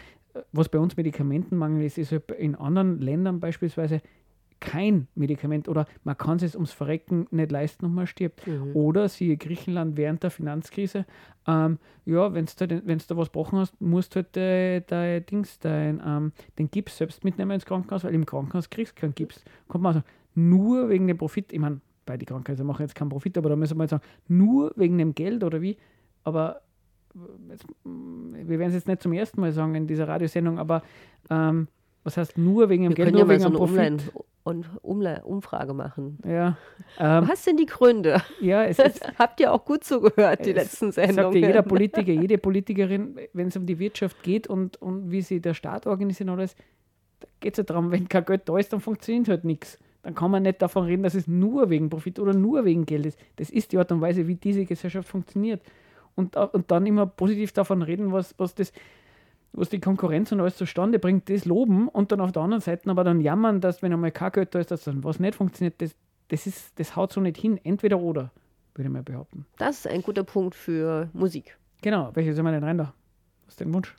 [0.53, 4.03] was bei uns Medikamentenmangel ist, ist halt in anderen Ländern beispielsweise
[4.65, 8.47] kein Medikament oder man kann es ums Verrecken nicht leisten und man stirbt.
[8.47, 8.75] Mhm.
[8.75, 11.05] Oder siehe Griechenland während der Finanzkrise,
[11.47, 15.59] ähm, ja, wenn du da, da was gebrochen hast, musst du halt äh, dein Dings,
[15.59, 19.45] dein, ähm, den Gips selbst mitnehmen ins Krankenhaus, weil im Krankenhaus kriegst du keinen Gips.
[19.69, 23.37] Kommt man also nur wegen dem Profit, ich meine, beide Krankenhäuser machen jetzt keinen Profit,
[23.39, 25.77] aber da müssen wir jetzt sagen, nur wegen dem Geld oder wie,
[26.25, 26.63] aber
[27.49, 30.83] jetzt, wir werden es jetzt nicht zum ersten Mal sagen in dieser Radiosendung, aber
[31.31, 31.69] ähm,
[32.03, 34.13] was heißt nur wegen dem wir Geld, nur ja wegen so dem Profit?
[34.45, 36.19] Und Umfrage machen.
[36.25, 36.59] Ja.
[36.99, 38.23] Ähm, Was sind die Gründe?
[38.41, 41.33] Ja, es ist, Habt ihr auch gut zugehört, die letzten Sendungen?
[41.33, 45.23] Sagt ja jeder Politiker, jede Politikerin, wenn es um die Wirtschaft geht und, und wie
[45.23, 46.55] sie der Staat organisiert und alles,
[47.21, 49.79] da geht es ja darum, wenn kein Geld da ist, dann funktioniert halt nichts.
[50.03, 53.07] Dann kann man nicht davon reden, dass es nur wegen Profit oder nur wegen Geld
[53.07, 53.19] ist.
[53.37, 55.63] Das ist die Art und Weise, wie diese Gesellschaft funktioniert.
[56.17, 58.73] Und, und dann immer positiv davon reden, was, was das
[59.57, 62.91] was die Konkurrenz und alles zustande bringt, das loben und dann auf der anderen Seite
[62.91, 65.81] aber dann jammern, dass wenn einmal kein Geld da ist, dass dann was nicht funktioniert,
[65.81, 65.95] das,
[66.29, 67.59] das, ist, das haut so nicht hin.
[67.63, 68.31] Entweder oder,
[68.75, 69.47] würde ich mal behaupten.
[69.59, 71.57] Das ist ein guter Punkt für Musik.
[71.83, 72.95] Genau, welche sind wir denn rein da?
[73.45, 73.95] Was ist dein Wunsch?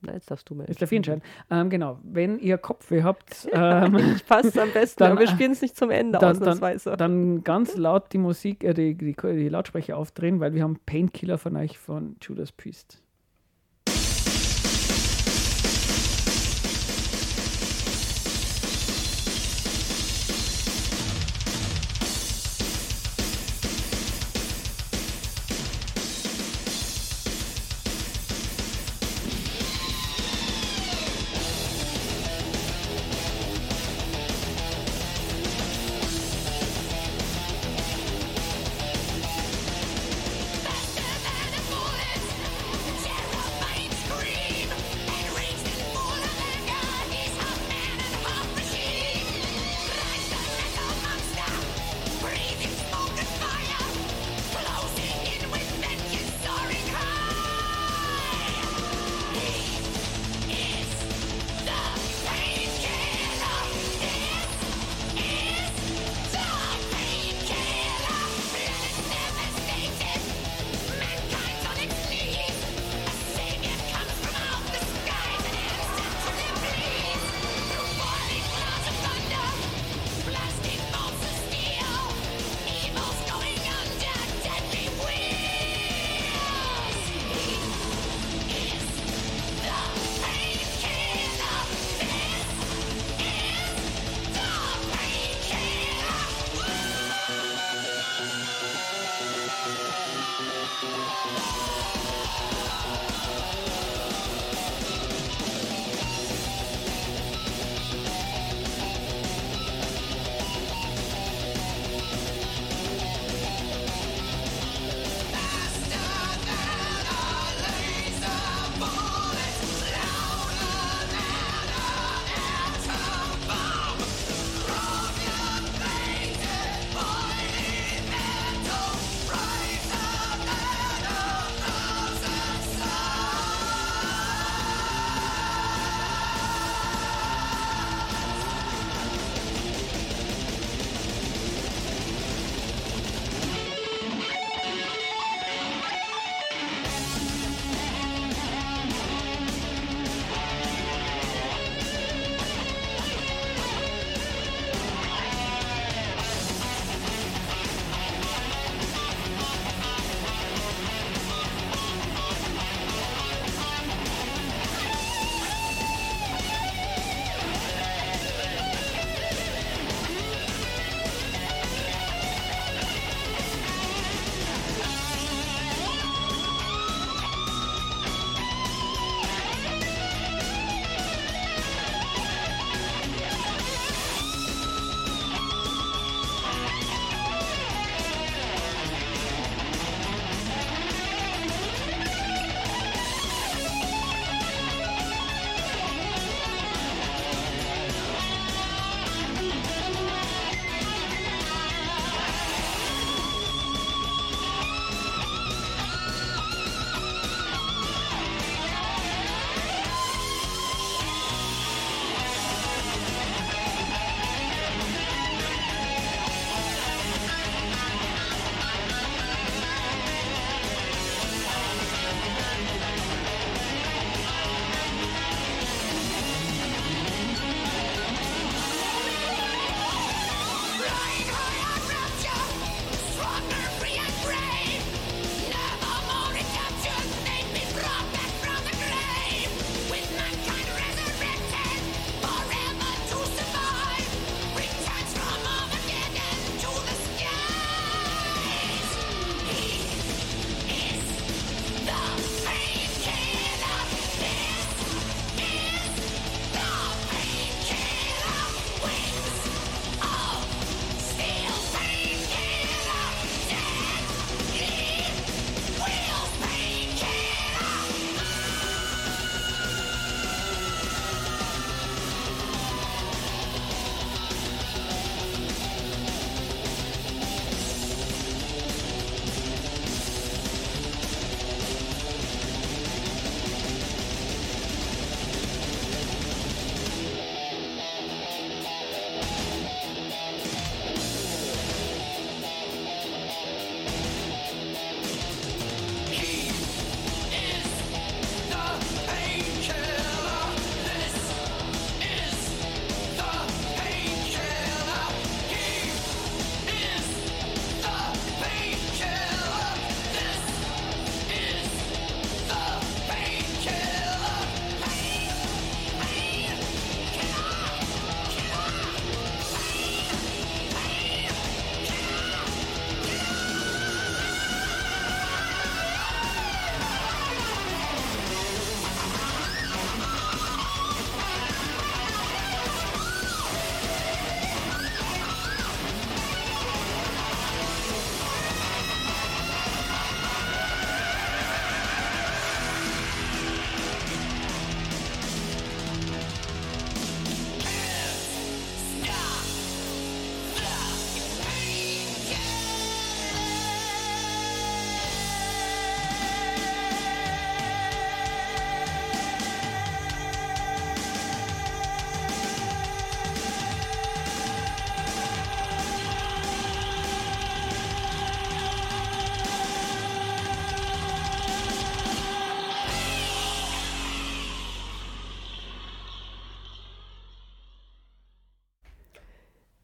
[0.00, 0.66] Na, jetzt darfst du mal.
[0.68, 1.22] Jetzt darf ich entscheiden.
[1.50, 3.48] Ähm, genau, wenn ihr Kopfweh habt.
[3.52, 6.90] Ähm, ich passe am besten, dann, aber wir spielen es nicht zum Ende dann, ausnahmsweise.
[6.90, 10.78] Dann, dann ganz laut die Musik, äh, die, die, die Lautsprecher aufdrehen, weil wir haben
[10.86, 13.02] Painkiller von euch von Judas Priest.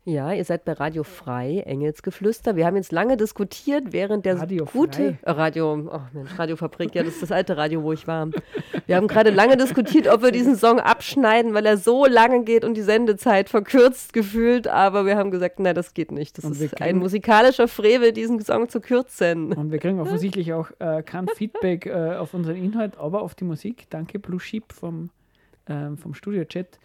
[0.07, 2.57] Ja, ihr seid bei Radio Frei, Engelsgeflüster.
[2.57, 7.03] Wir haben jetzt lange diskutiert, während der Radio gute äh, Radio, oh Mensch, Radiofabrik, ja,
[7.03, 8.29] das ist das alte Radio, wo ich war.
[8.85, 12.67] Wir haben gerade lange diskutiert, ob wir diesen Song abschneiden, weil er so lange geht
[12.67, 16.37] und die Sendezeit verkürzt gefühlt, aber wir haben gesagt, nein, das geht nicht.
[16.37, 19.55] Das und ist ein musikalischer Frevel, diesen Song zu kürzen.
[19.55, 23.45] Und wir kriegen offensichtlich auch äh, kein Feedback äh, auf unseren Inhalt, aber auf die
[23.45, 23.87] Musik.
[23.89, 25.09] Danke Blue Sheep vom,
[25.65, 26.79] äh, vom Studio-Chat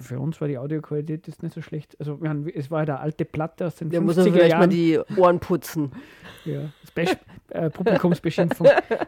[0.00, 1.96] für uns war die Audioqualität jetzt nicht so schlecht.
[1.98, 4.50] Also wir haben, es war ja der alte Platte aus den Der 50er muss vielleicht
[4.50, 4.60] Jahren.
[4.60, 5.92] mal die Ohren putzen.
[6.44, 6.70] Ja,
[7.50, 8.66] äh, Publikumsbeschimpfung.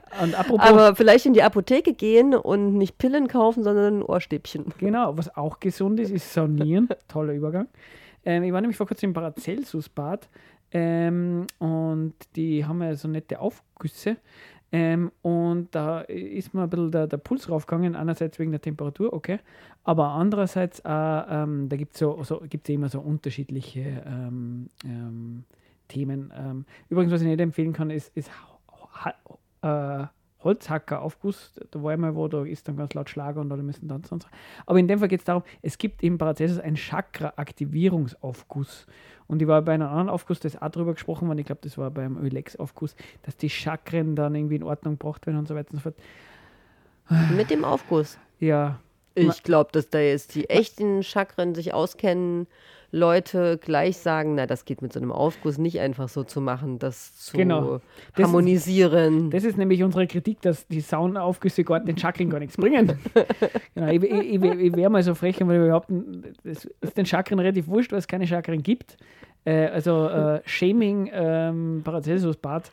[0.58, 4.66] Aber vielleicht in die Apotheke gehen und nicht Pillen kaufen, sondern Ohrstäbchen.
[4.78, 6.88] Genau, was auch gesund ist, ist Saunieren.
[7.08, 7.68] Toller Übergang.
[8.24, 10.28] Ähm, ich war nämlich vor kurzem im Paracelsus-Bad
[10.72, 14.16] ähm, und die haben ja so nette Aufgüsse.
[14.74, 19.12] Ähm, und da ist mir ein bisschen der, der Puls raufgegangen, einerseits wegen der Temperatur,
[19.12, 19.38] okay,
[19.84, 25.44] aber andererseits auch, ähm, da gibt es so, so, gibt's immer so unterschiedliche ähm, ähm
[25.86, 26.32] Themen.
[26.36, 28.28] Ähm, übrigens, was ich nicht empfehlen kann, ist, ist
[29.62, 30.04] äh,
[30.44, 31.54] Holzhackeraufguss.
[31.70, 34.22] Da war einmal, wo da ist dann ganz laut Schlager und alle müssen tanzen und
[34.22, 34.28] so.
[34.66, 38.86] Aber in dem Fall geht es darum, es gibt im Paracelsus einen Chakra-Aktivierungsaufguss.
[39.26, 41.62] Und ich war bei einem anderen Aufguss, da ist auch drüber gesprochen worden, ich glaube,
[41.62, 45.54] das war beim Ölex-Aufguss, dass die Chakren dann irgendwie in Ordnung gebracht werden und so
[45.54, 45.96] weiter und so fort.
[47.34, 48.18] Mit dem Aufguss?
[48.38, 48.80] Ja.
[49.14, 52.46] Ich glaube, dass da jetzt die echten Chakren sich auskennen,
[52.94, 56.78] Leute gleich sagen, na, das geht mit so einem Aufguss nicht einfach so zu machen,
[56.78, 57.80] das zu genau.
[58.16, 59.30] harmonisieren.
[59.30, 62.56] Das ist, das ist, nämlich unsere Kritik, dass die Saunaufgüsse gar, den Chakren gar nichts
[62.56, 62.96] bringen.
[63.74, 67.04] genau, ich, ich, ich, ich wäre mal so frech, weil wir behaupten, es ist den
[67.04, 68.96] Chakren relativ wurscht, weil es keine Chakren gibt.
[69.44, 72.70] Äh, also äh, Shaming ähm, Paracelsus-Bad.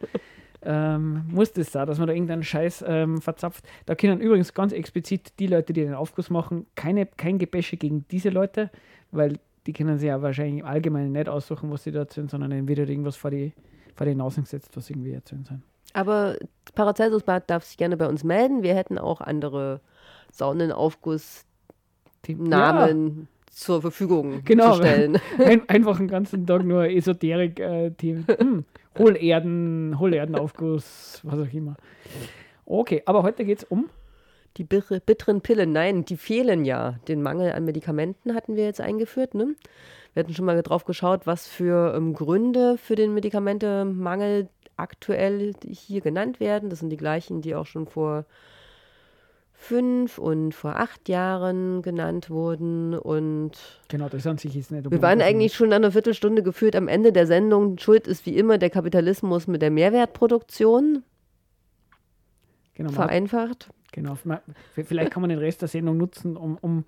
[0.63, 3.65] Ähm, muss das da, dass man da irgendeinen Scheiß ähm, verzapft.
[3.87, 8.05] Da können übrigens ganz explizit die Leute, die den Aufguss machen, keine, kein Gebäsche gegen
[8.11, 8.69] diese Leute,
[9.09, 12.49] weil die können sich ja wahrscheinlich im Allgemeinen nicht aussuchen, was sie da erzählen, sondern
[12.51, 13.53] dann wird irgendwas vor die,
[13.95, 15.63] vor die Nase gesetzt, was irgendwie erzählen sollen.
[15.93, 16.37] Aber
[16.73, 18.63] Paracelsusbad darf sich gerne bei uns melden.
[18.63, 19.81] Wir hätten auch andere
[20.31, 23.25] Saunenaufguss-Namen ja.
[23.51, 25.19] zur Verfügung genau, zu stellen.
[25.37, 28.25] Ein, einfach einen ganzen Tag nur Esoterik-Themen.
[28.27, 28.65] Äh, hm,
[28.97, 31.75] Hohlerden, Hohlerdenaufguss, was auch immer.
[32.65, 33.89] Okay, aber heute geht es um
[34.57, 36.99] die bitteren Pillen, nein, die fehlen ja.
[37.07, 39.33] Den Mangel an Medikamenten hatten wir jetzt eingeführt.
[39.33, 39.55] Ne?
[40.13, 46.01] Wir hatten schon mal drauf geschaut, was für ähm, Gründe für den Medikamentemangel aktuell hier
[46.01, 46.69] genannt werden.
[46.69, 48.25] Das sind die gleichen, die auch schon vor
[49.53, 52.97] fünf und vor acht Jahren genannt wurden.
[52.97, 53.51] Und
[53.87, 54.89] genau, das an sich ist nicht.
[54.89, 57.77] Wir waren eigentlich schon an einer Viertelstunde geführt am Ende der Sendung.
[57.77, 61.03] Schuld ist wie immer der Kapitalismus mit der Mehrwertproduktion.
[62.73, 63.69] Genau, Vereinfacht.
[63.91, 64.17] Genau.
[64.73, 66.85] Vielleicht kann man den Rest der Sendung nutzen, um, um,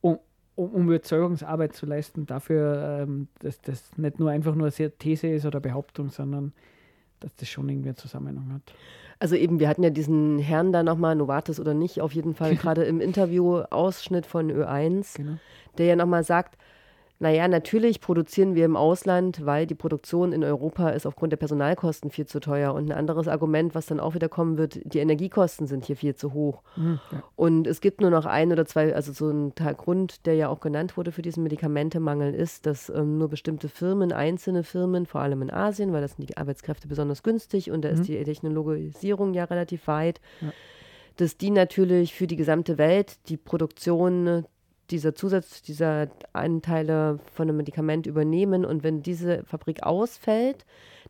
[0.00, 0.18] um,
[0.54, 5.46] um Überzeugungsarbeit zu leisten, dafür, ähm, dass das nicht nur einfach nur eine These ist
[5.46, 6.52] oder Behauptung, sondern
[7.20, 8.74] dass das schon irgendwie einen Zusammenhang hat.
[9.18, 12.56] Also eben, wir hatten ja diesen Herrn da nochmal, Novartis oder nicht, auf jeden Fall
[12.56, 15.38] gerade im Interview Ausschnitt von Ö1, genau.
[15.76, 16.56] der ja nochmal sagt,
[17.20, 22.10] naja, natürlich produzieren wir im Ausland, weil die Produktion in Europa ist aufgrund der Personalkosten
[22.10, 22.74] viel zu teuer.
[22.74, 26.14] Und ein anderes Argument, was dann auch wieder kommen wird, die Energiekosten sind hier viel
[26.14, 26.62] zu hoch.
[26.76, 27.00] Mhm.
[27.34, 30.60] Und es gibt nur noch ein oder zwei, also so ein Grund, der ja auch
[30.60, 35.42] genannt wurde für diesen Medikamentemangel, ist, dass ähm, nur bestimmte Firmen, einzelne Firmen, vor allem
[35.42, 37.94] in Asien, weil das sind die Arbeitskräfte besonders günstig und da mhm.
[37.94, 40.52] ist die Technologisierung ja relativ weit, ja.
[41.16, 44.44] dass die natürlich für die gesamte Welt die Produktion
[44.90, 48.64] dieser Zusatz, dieser Anteile von einem Medikament übernehmen.
[48.64, 50.64] Und wenn diese Fabrik ausfällt,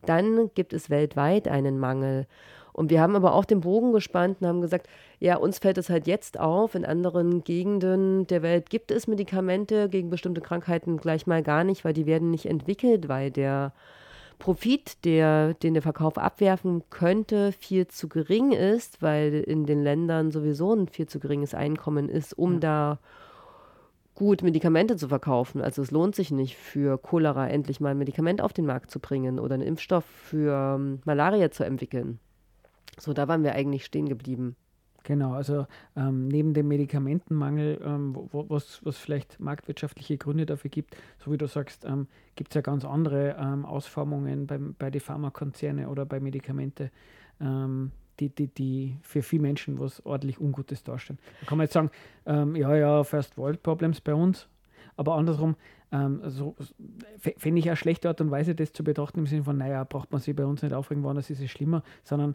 [0.04, 2.26] dann gibt es weltweit einen Mangel.
[2.72, 4.88] Und wir haben aber auch den Bogen gespannt und haben gesagt,
[5.18, 9.88] ja, uns fällt es halt jetzt auf, in anderen Gegenden der Welt gibt es Medikamente
[9.88, 13.72] gegen bestimmte Krankheiten gleich mal gar nicht, weil die werden nicht entwickelt, weil der
[14.38, 20.30] Profit, der, den der Verkauf abwerfen könnte, viel zu gering ist, weil in den Ländern
[20.30, 22.58] sowieso ein viel zu geringes Einkommen ist, um ja.
[22.60, 22.98] da
[24.18, 25.60] gut Medikamente zu verkaufen.
[25.60, 28.98] Also es lohnt sich nicht für Cholera endlich mal ein Medikament auf den Markt zu
[28.98, 32.18] bringen oder einen Impfstoff für ähm, Malaria zu entwickeln.
[32.98, 34.56] So, da waren wir eigentlich stehen geblieben.
[35.04, 40.96] Genau, also ähm, neben dem Medikamentenmangel, ähm, wo, was, was vielleicht marktwirtschaftliche Gründe dafür gibt,
[41.20, 45.00] so wie du sagst, ähm, gibt es ja ganz andere ähm, Ausformungen beim, bei den
[45.00, 46.90] Pharmakonzerne oder bei Medikamente.
[48.20, 51.18] Die, die, die für viele Menschen was ordentlich Ungutes darstellen.
[51.40, 51.90] Da kann man jetzt sagen,
[52.26, 54.48] ähm, ja, ja, First World Problems bei uns,
[54.96, 55.56] aber andersrum,
[55.92, 56.54] ähm, so,
[57.18, 60.12] fände ich eine schlechte Art und Weise, das zu betrachten, im Sinne von, naja, braucht
[60.12, 62.34] man sich bei uns nicht aufregen, woanders ist es schlimmer, sondern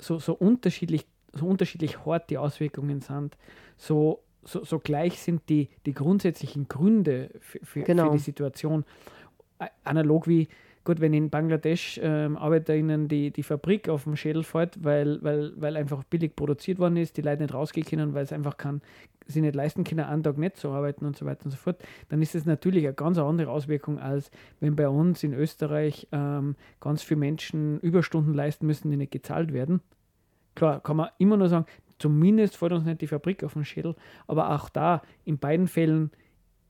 [0.00, 3.36] so, so unterschiedlich, so unterschiedlich hart die Auswirkungen sind,
[3.76, 8.06] so so, so gleich sind die, die grundsätzlichen Gründe für, für, genau.
[8.06, 8.84] für die Situation.
[9.84, 10.48] Analog wie,
[10.84, 15.52] gut, wenn in Bangladesch ähm, ArbeiterInnen die, die Fabrik auf dem Schädel fällt, weil, weil,
[15.56, 18.82] weil einfach billig produziert worden ist, die Leute nicht rausgehen können, weil es einfach kann,
[19.26, 21.82] sie nicht leisten können, einen Tag nicht zu arbeiten und so weiter und so fort,
[22.08, 26.56] dann ist es natürlich eine ganz andere Auswirkung, als wenn bei uns in Österreich ähm,
[26.80, 29.80] ganz viele Menschen Überstunden leisten müssen, die nicht gezahlt werden.
[30.54, 31.66] Klar, kann man immer nur sagen,
[31.98, 33.94] zumindest fällt uns nicht die Fabrik auf den Schädel,
[34.26, 36.10] aber auch da, in beiden Fällen,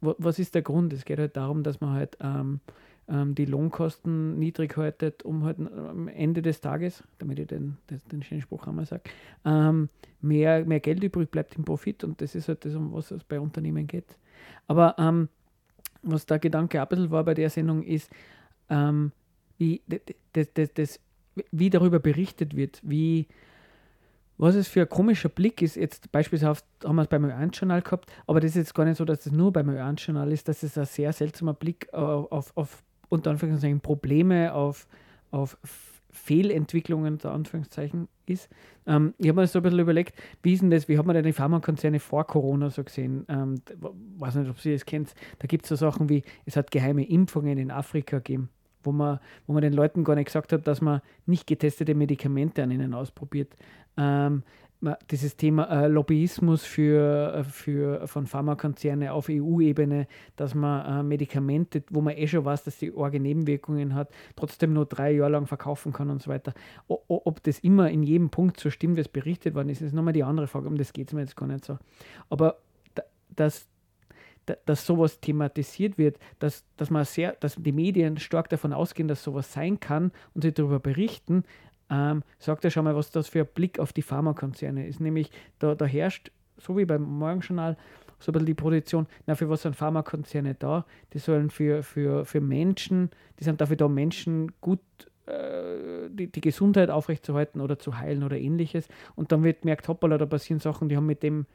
[0.01, 0.93] was ist der Grund?
[0.93, 2.61] Es geht halt darum, dass man halt ähm,
[3.09, 8.01] ähm, die Lohnkosten niedrig haltet, um halt am Ende des Tages, damit ich den, den,
[8.11, 9.03] den schönen Spruch einmal sage,
[9.45, 9.89] ähm,
[10.21, 13.25] mehr, mehr Geld übrig bleibt im Profit und das ist halt das, um was es
[13.25, 14.17] bei Unternehmen geht.
[14.67, 15.29] Aber ähm,
[16.03, 18.11] was der Gedanke auch ein bisschen war bei der Sendung ist,
[18.69, 19.13] ähm,
[19.59, 19.83] wie,
[20.33, 21.01] das, das, das,
[21.51, 23.27] wie darüber berichtet wird, wie
[24.39, 28.11] was es für ein komischer Blick ist, jetzt beispielsweise haben wir es beim Ö1-Journal gehabt,
[28.27, 30.77] aber das ist jetzt gar nicht so, dass es nur beim Ö1-Journal ist, dass es
[30.77, 34.89] ein sehr seltsamer Blick auf, auf, auf unter Anführungszeichen Probleme, auf,
[35.31, 35.59] auf
[36.11, 38.49] Fehlentwicklungen unter Anführungszeichen ist.
[38.87, 41.15] Ähm, ich habe mir so ein bisschen überlegt, wie ist denn das, wie hat man
[41.15, 43.27] denn die Pharmakonzerne vor Corona so gesehen?
[43.29, 43.61] Ähm,
[44.19, 45.15] weiß nicht, ob Sie das kennt.
[45.39, 48.49] Da gibt es so Sachen wie, es hat geheime Impfungen in Afrika gegeben,
[48.83, 52.63] wo man, wo man den Leuten gar nicht gesagt hat, dass man nicht getestete Medikamente
[52.63, 53.55] an ihnen ausprobiert
[53.97, 54.43] ähm,
[55.11, 61.85] dieses Thema äh, Lobbyismus für, äh, für, von Pharmakonzernen auf EU-Ebene, dass man äh, Medikamente,
[61.91, 65.47] wo man eh schon weiß, dass sie arge Nebenwirkungen hat, trotzdem nur drei Jahre lang
[65.47, 66.53] verkaufen kann und so weiter.
[66.89, 70.13] Ob das immer in jedem Punkt so stimmt, wie es berichtet worden ist, ist nochmal
[70.13, 70.67] die andere Frage.
[70.67, 71.79] Um das geht es mir jetzt gar nicht so.
[72.29, 72.59] Aber
[73.37, 73.69] dass,
[74.67, 79.23] dass sowas thematisiert wird, dass, dass man sehr, dass die Medien stark davon ausgehen, dass
[79.23, 81.45] sowas sein kann und sie darüber berichten,
[81.93, 85.01] ähm, sagt er schon mal, was das für ein Blick auf die Pharmakonzerne ist.
[85.01, 87.77] Nämlich, da, da herrscht, so wie beim Morgenjournal,
[88.19, 90.87] so ein bisschen die Produktion, na, für was sind Pharmakonzerne da?
[91.13, 94.81] Die sollen für, für, für Menschen, die sind dafür da, Menschen gut
[95.27, 98.89] äh, die, die Gesundheit aufrechtzuerhalten oder zu heilen oder ähnliches.
[99.15, 101.47] Und dann wird gemerkt, hoppala, da passieren Sachen, die haben mit dem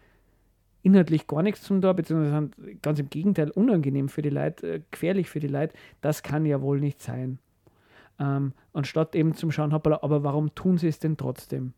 [0.83, 4.81] inhaltlich gar nichts zu tun, beziehungsweise sind ganz im Gegenteil unangenehm für die Leute, äh,
[4.91, 5.73] gefährlich für die Leute.
[6.01, 7.39] Das kann ja wohl nicht sein.
[8.19, 11.73] Ähm, anstatt eben zum Schauen, aber warum tun sie es denn trotzdem?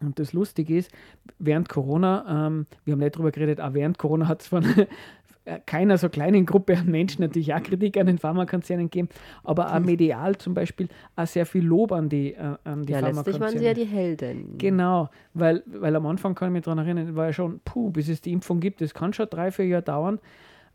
[0.00, 0.90] Und das Lustige ist,
[1.38, 4.64] während Corona, ähm, wir haben nicht drüber geredet, auch während Corona hat es von
[5.66, 9.08] keiner so kleinen Gruppe an Menschen natürlich auch Kritik an den Pharmakonzernen gegeben,
[9.44, 13.00] aber auch medial zum Beispiel auch sehr viel Lob an die, äh, an die ja,
[13.00, 13.16] Pharmakonzerne.
[13.16, 14.58] letztlich waren sie ja die Helden.
[14.58, 18.08] Genau, weil, weil am Anfang kann ich mich daran erinnern, war ja schon, puh, bis
[18.08, 20.20] es die Impfung gibt, das kann schon drei, vier Jahre dauern.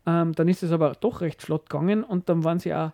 [0.06, 2.90] Ähm, dann ist es aber doch recht flott gegangen und dann waren sie auch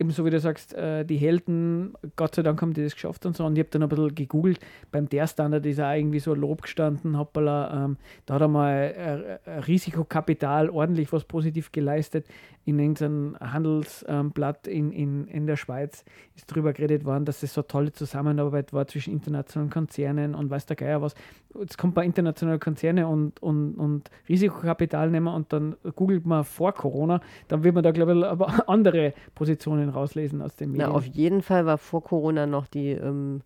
[0.00, 3.26] eben so wie du sagst, äh, die Helden, Gott sei Dank haben die das geschafft
[3.26, 3.44] und so.
[3.44, 4.58] Und ich habe dann ein bisschen gegoogelt,
[4.90, 9.38] beim der Standard ist auch irgendwie so Lob gestanden, hoppala, ähm, da hat er mal
[9.44, 12.26] äh, Risikokapital ordentlich was positiv geleistet.
[12.64, 17.52] In irgendeinem Handelsblatt ähm, in, in, in der Schweiz ist darüber geredet worden, dass es
[17.52, 21.14] so tolle Zusammenarbeit war zwischen internationalen Konzernen und weiß der Geier was.
[21.58, 26.72] Jetzt kommt man internationale Konzerne und, und, und Risikokapital nehmen und dann googelt man vor
[26.72, 30.88] Corona, dann wird man da, glaube ich, aber andere Positionen rauslesen aus den Medien.
[30.88, 33.42] Na, auf jeden Fall war vor Corona noch die, ähm,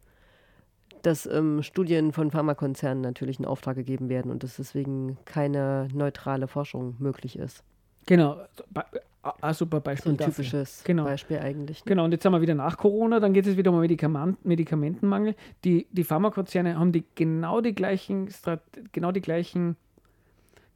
[1.02, 6.46] dass ähm, Studien von Pharmakonzernen natürlich in Auftrag gegeben werden und dass deswegen keine neutrale
[6.46, 7.64] Forschung möglich ist.
[8.06, 8.36] Genau,
[9.40, 10.10] ein super Beispiel.
[10.10, 10.34] So ein dafür.
[10.34, 11.04] typisches genau.
[11.04, 11.84] Beispiel eigentlich.
[11.84, 11.88] Ne?
[11.90, 15.34] Genau, und jetzt haben wir wieder nach Corona, dann geht es wieder um Medikament, Medikamentenmangel.
[15.64, 18.28] Die, die Pharmakonzerne haben die genau die gleichen,
[18.92, 19.76] genau die gleichen,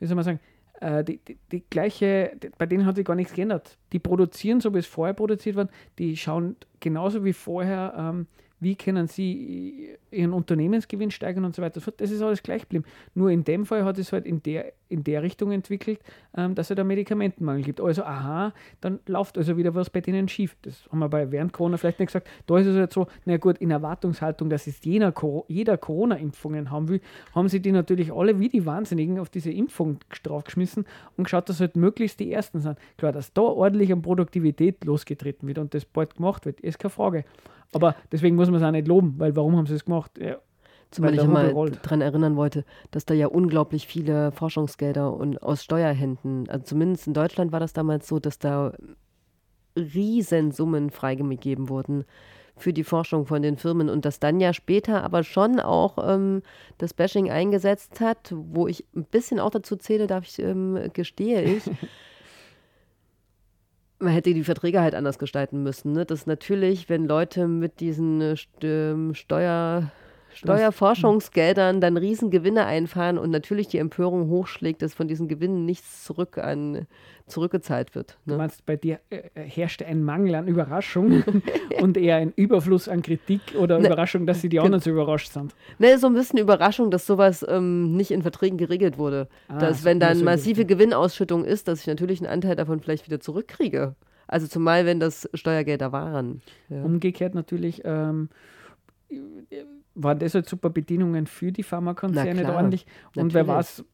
[0.01, 0.41] wie soll man sagen,
[0.81, 3.79] äh, die, die, die, gleiche, die, bei denen hat sich gar nichts geändert.
[3.93, 8.27] Die produzieren so, wie es vorher produziert wird, die schauen genauso wie vorher, ähm,
[8.61, 11.81] wie können sie ihren Unternehmensgewinn steigern und so weiter.
[11.97, 12.85] Das ist alles gleich geblieben.
[13.15, 16.01] Nur in dem Fall hat es halt in der, in der Richtung entwickelt,
[16.37, 17.81] ähm, dass es da Medikamentenmangel gibt.
[17.81, 20.57] Also, aha, dann läuft also wieder was bei denen schief.
[20.63, 22.29] Das haben wir bei während Corona vielleicht nicht gesagt.
[22.47, 25.13] Da ist es halt so, na gut, in Erwartungshaltung, dass es jeder,
[25.49, 27.01] jeder Corona-Impfungen haben will,
[27.35, 31.61] haben sie die natürlich alle wie die Wahnsinnigen auf diese Impfung draufgeschmissen und geschaut, dass
[31.61, 32.79] halt möglichst die Ersten sind.
[32.97, 36.91] Klar, dass da ordentlich an Produktivität losgetreten wird und das bald gemacht wird, ist keine
[36.91, 37.25] Frage.
[37.73, 40.13] Aber deswegen muss man es auch nicht loben, weil warum haben sie es gemacht?
[40.19, 40.39] Ja,
[40.91, 41.53] Zumal ich mal
[41.83, 47.15] daran erinnern wollte, dass da ja unglaublich viele Forschungsgelder und aus Steuerhänden, also zumindest in
[47.15, 48.73] Deutschland war das damals so, dass da
[49.77, 52.05] Riesensummen freigegeben wurden
[52.57, 56.43] für die Forschung von den Firmen und dass dann ja später aber schon auch ähm,
[56.79, 61.43] das Bashing eingesetzt hat, wo ich ein bisschen auch dazu zähle, darf ich, ähm, gestehe
[61.43, 61.63] ich,
[63.99, 65.93] man hätte die Verträge halt anders gestalten müssen.
[65.93, 66.07] Ne?
[66.07, 69.91] Dass natürlich, wenn Leute mit diesen äh, ähm, Steuer,
[70.39, 76.39] Steuerforschungsgeldern dann Riesengewinne einfahren und natürlich die Empörung hochschlägt, dass von diesen Gewinnen nichts zurück
[76.39, 76.87] an,
[77.27, 78.19] zurückgezahlt wird.
[78.25, 78.35] Ne?
[78.35, 81.25] Du meinst, bei dir äh, äh herrscht ein Mangel an Überraschung
[81.81, 85.33] und eher ein Überfluss an Kritik oder ne, Überraschung, dass sie die anderen so überrascht
[85.33, 85.57] sind?
[85.79, 89.29] Ne, so ein bisschen Überraschung, dass sowas ähm, nicht in Verträgen geregelt wurde.
[89.49, 93.19] Ah, dass, wenn dann massive Gewinnausschüttung ist, dass ich natürlich einen Anteil davon vielleicht wieder
[93.19, 93.97] zurückkriege.
[94.29, 96.43] Also zumal, wenn das Steuergelder waren.
[96.69, 96.83] Ja.
[96.83, 98.29] Umgekehrt natürlich ähm,
[99.99, 102.87] waren das halt super Bedienungen für die Pharmakonzerne da ordentlich.
[103.17, 103.35] Und Natürlich.
[103.35, 103.85] wer weiß,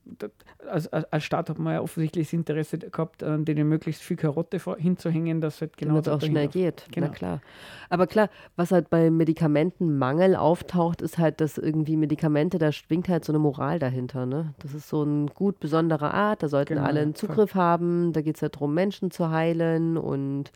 [0.70, 5.40] als, als Staat hat man ja offensichtlich das Interesse gehabt, denen möglichst viel Karotte hinzuhängen,
[5.40, 6.86] dass halt genau das auch schnell geht.
[6.92, 7.08] Genau.
[7.08, 7.40] Na klar.
[7.88, 13.24] Aber klar, was halt bei Medikamentenmangel auftaucht, ist halt, dass irgendwie Medikamente, da schwingt halt
[13.24, 14.26] so eine Moral dahinter.
[14.26, 14.54] Ne?
[14.58, 16.86] Das ist so eine gut besondere Art, da sollten genau.
[16.86, 20.52] alle einen Zugriff haben, da geht es halt darum, Menschen zu heilen und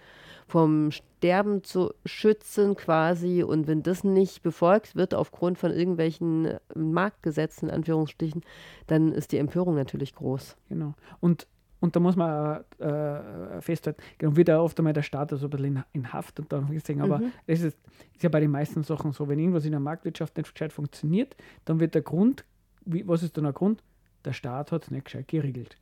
[0.49, 3.43] vom Sterben zu schützen quasi.
[3.43, 8.43] Und wenn das nicht befolgt wird aufgrund von irgendwelchen Marktgesetzen, in Anführungsstrichen,
[8.87, 10.57] dann ist die Empörung natürlich groß.
[10.69, 10.95] Genau.
[11.21, 11.47] Und
[11.81, 15.47] und da muss man äh, festhalten, genau, wird ja oft einmal der Staat so also
[15.47, 17.33] ein bisschen in, in Haft und dann sagen, aber mhm.
[17.47, 17.79] es ist,
[18.15, 21.37] ist, ja bei den meisten Sachen so, wenn irgendwas in der Marktwirtschaft nicht gescheit funktioniert,
[21.67, 22.45] dann wird der Grund,
[22.85, 23.85] wie, was ist dann der Grund?
[24.25, 25.77] Der Staat hat es nicht gescheit geregelt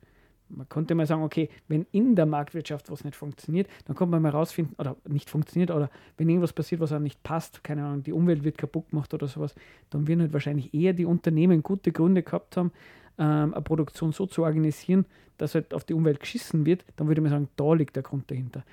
[0.49, 4.21] man konnte mal sagen, okay, wenn in der Marktwirtschaft was nicht funktioniert, dann kommt man
[4.21, 8.03] mal rausfinden, oder nicht funktioniert, oder wenn irgendwas passiert, was einem nicht passt, keine Ahnung,
[8.03, 9.55] die Umwelt wird kaputt gemacht oder sowas,
[9.89, 12.71] dann werden halt wahrscheinlich eher die Unternehmen gute Gründe gehabt haben,
[13.17, 15.05] ähm, eine Produktion so zu organisieren,
[15.37, 18.29] dass halt auf die Umwelt geschissen wird, dann würde man sagen, da liegt der Grund
[18.29, 18.63] dahinter.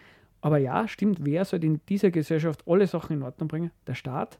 [0.41, 3.71] Aber ja, stimmt, wer soll in dieser Gesellschaft alle Sachen in Ordnung bringen?
[3.87, 4.39] Der Staat.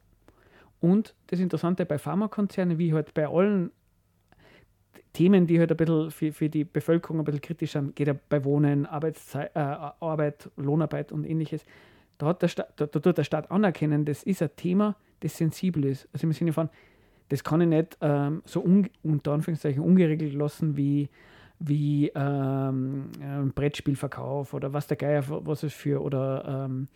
[0.79, 3.71] Und das Interessante bei Pharmakonzernen, wie halt bei allen
[5.13, 8.15] Themen, die halt ein bisschen für, für die Bevölkerung ein bisschen kritisch sind, geht ja
[8.29, 11.63] bei Wohnen, Arbeitszeit, äh, Arbeit, Lohnarbeit und ähnliches.
[12.17, 15.85] Da, hat der da, da tut der Staat anerkennen, das ist ein Thema, das sensibel
[15.85, 16.07] ist.
[16.13, 16.69] Also im Sinne von,
[17.29, 21.09] das kann ich nicht ähm, so un, unter Anführungszeichen ungeregelt lassen wie,
[21.59, 23.09] wie ähm,
[23.53, 26.87] Brettspielverkauf oder was der Geier was es für oder ähm,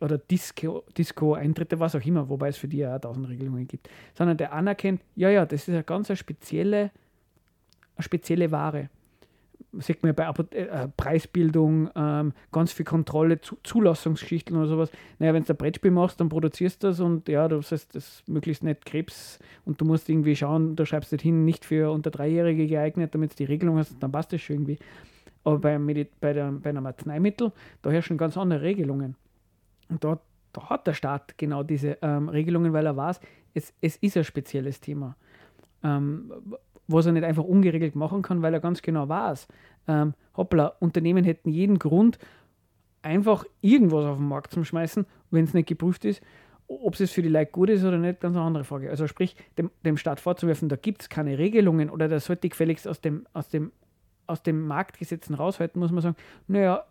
[0.00, 3.68] oder Disco, Disco Eintritte, was auch immer, wobei es für die ja auch tausend Regelungen
[3.68, 6.90] gibt, sondern der anerkennt, ja, ja, das ist eine ganz spezielle
[8.02, 8.88] spezielle Ware.
[9.78, 14.90] Sieht man ja bei äh, Preisbildung, ähm, ganz viel Kontrolle, Zu Zulassungsgeschichten oder sowas.
[15.18, 18.20] Naja, wenn du ein Brettspiel machst, dann produzierst du das und ja, du sagst, das
[18.20, 21.90] ist möglichst nicht Krebs und du musst irgendwie schauen, da schreibst du hin, nicht für
[21.90, 24.78] unter Dreijährige geeignet, damit du die Regelung hast, dann passt das schon irgendwie.
[25.44, 29.16] Aber bei, bei, der, bei einem Arzneimittel, da herrschen ganz andere Regelungen.
[29.88, 30.18] Und da,
[30.52, 33.20] da hat der Staat genau diese ähm, Regelungen, weil er weiß,
[33.52, 35.16] es, es ist ein spezielles Thema.
[35.82, 36.32] Ähm,
[36.86, 39.48] was er nicht einfach ungeregelt machen kann, weil er ganz genau weiß,
[39.88, 42.18] ähm, hoppla, Unternehmen hätten jeden Grund,
[43.02, 46.22] einfach irgendwas auf den Markt zu schmeißen, wenn es nicht geprüft ist.
[46.66, 48.88] Ob es für die Leute gut ist oder nicht, ganz eine andere Frage.
[48.88, 52.88] Also sprich, dem, dem Staat vorzuwerfen, da gibt es keine Regelungen oder der sollte gefälligst
[52.88, 53.70] aus dem, aus dem,
[54.26, 56.16] aus dem Marktgesetzen raushalten, muss man sagen,
[56.48, 56.84] naja,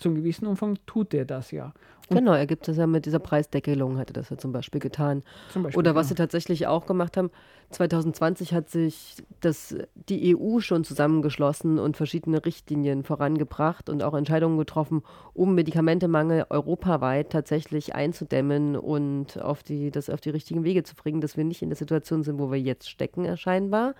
[0.00, 1.72] zum gewissen Umfang tut er das ja.
[2.10, 4.80] Und genau, er gibt es ja mit dieser Preisdeckelung, hat er das ja zum Beispiel
[4.80, 5.22] getan.
[5.52, 6.08] Zum Beispiel, Oder was genau.
[6.08, 7.30] sie tatsächlich auch gemacht haben,
[7.70, 14.58] 2020 hat sich das, die EU schon zusammengeschlossen und verschiedene Richtlinien vorangebracht und auch Entscheidungen
[14.58, 15.02] getroffen,
[15.34, 21.20] um Medikamentemangel europaweit tatsächlich einzudämmen und auf die, das auf die richtigen Wege zu bringen,
[21.20, 23.94] dass wir nicht in der Situation sind, wo wir jetzt stecken, scheinbar.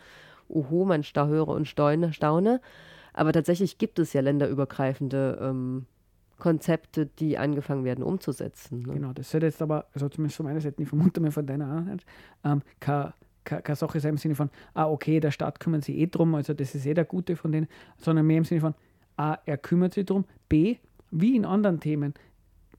[0.48, 2.61] Oho, man höre und staune.
[3.12, 5.86] Aber tatsächlich gibt es ja länderübergreifende ähm,
[6.38, 8.82] Konzepte, die angefangen werden umzusetzen.
[8.82, 8.94] Ne?
[8.94, 11.68] Genau, das sollte jetzt aber, also zumindest von meiner Seite, nicht vermute mehr von deiner
[11.68, 12.04] Hand,
[12.44, 16.06] ähm, keine, keine, Sache sein im Sinne von, ah, okay, der Staat kümmert sich eh
[16.06, 18.74] drum, also das ist eh der Gute von denen, sondern mehr im Sinne von,
[19.16, 20.78] A, er kümmert sich drum, B,
[21.11, 22.14] wie in anderen Themen,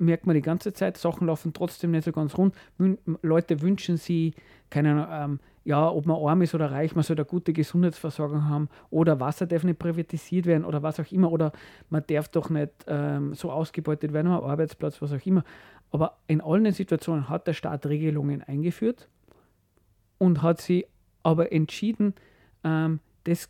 [0.02, 2.56] merkt man die ganze Zeit, Sachen laufen trotzdem nicht so ganz rund.
[2.78, 4.34] Wün Leute wünschen sie,
[4.70, 8.50] keine Ahnung, ähm, ja, ob man arm ist oder reich, man soll eine gute Gesundheitsversorgung
[8.50, 11.52] haben oder Wasser darf nicht privatisiert werden oder was auch immer oder
[11.90, 15.44] man darf doch nicht ähm, so ausgebeutet werden, am Arbeitsplatz, was auch immer.
[15.92, 19.08] Aber in allen Situationen hat der Staat Regelungen eingeführt
[20.18, 20.88] und hat sie
[21.22, 22.16] aber entschieden,
[22.64, 23.50] ähm, das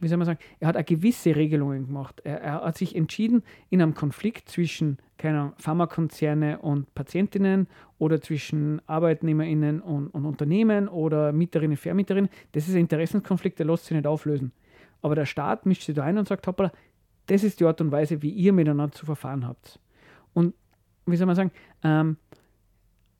[0.00, 2.20] wie soll man sagen, er hat eine gewisse Regelungen gemacht.
[2.24, 7.66] Er, er, hat sich entschieden, in einem Konflikt zwischen keine Pharmakonzerne und Patientinnen
[7.98, 13.86] oder zwischen ArbeitnehmerInnen und, und Unternehmen oder Mieterinnen, Vermieterinnen, das ist ein Interessenskonflikt, der lässt
[13.86, 14.52] sich nicht auflösen.
[15.02, 16.72] Aber der Staat mischt sich da ein und sagt, hoppala,
[17.26, 19.78] das ist die Art und Weise, wie ihr miteinander zu verfahren habt.
[20.34, 20.54] Und
[21.06, 21.50] wie soll man sagen,
[21.82, 22.16] ähm,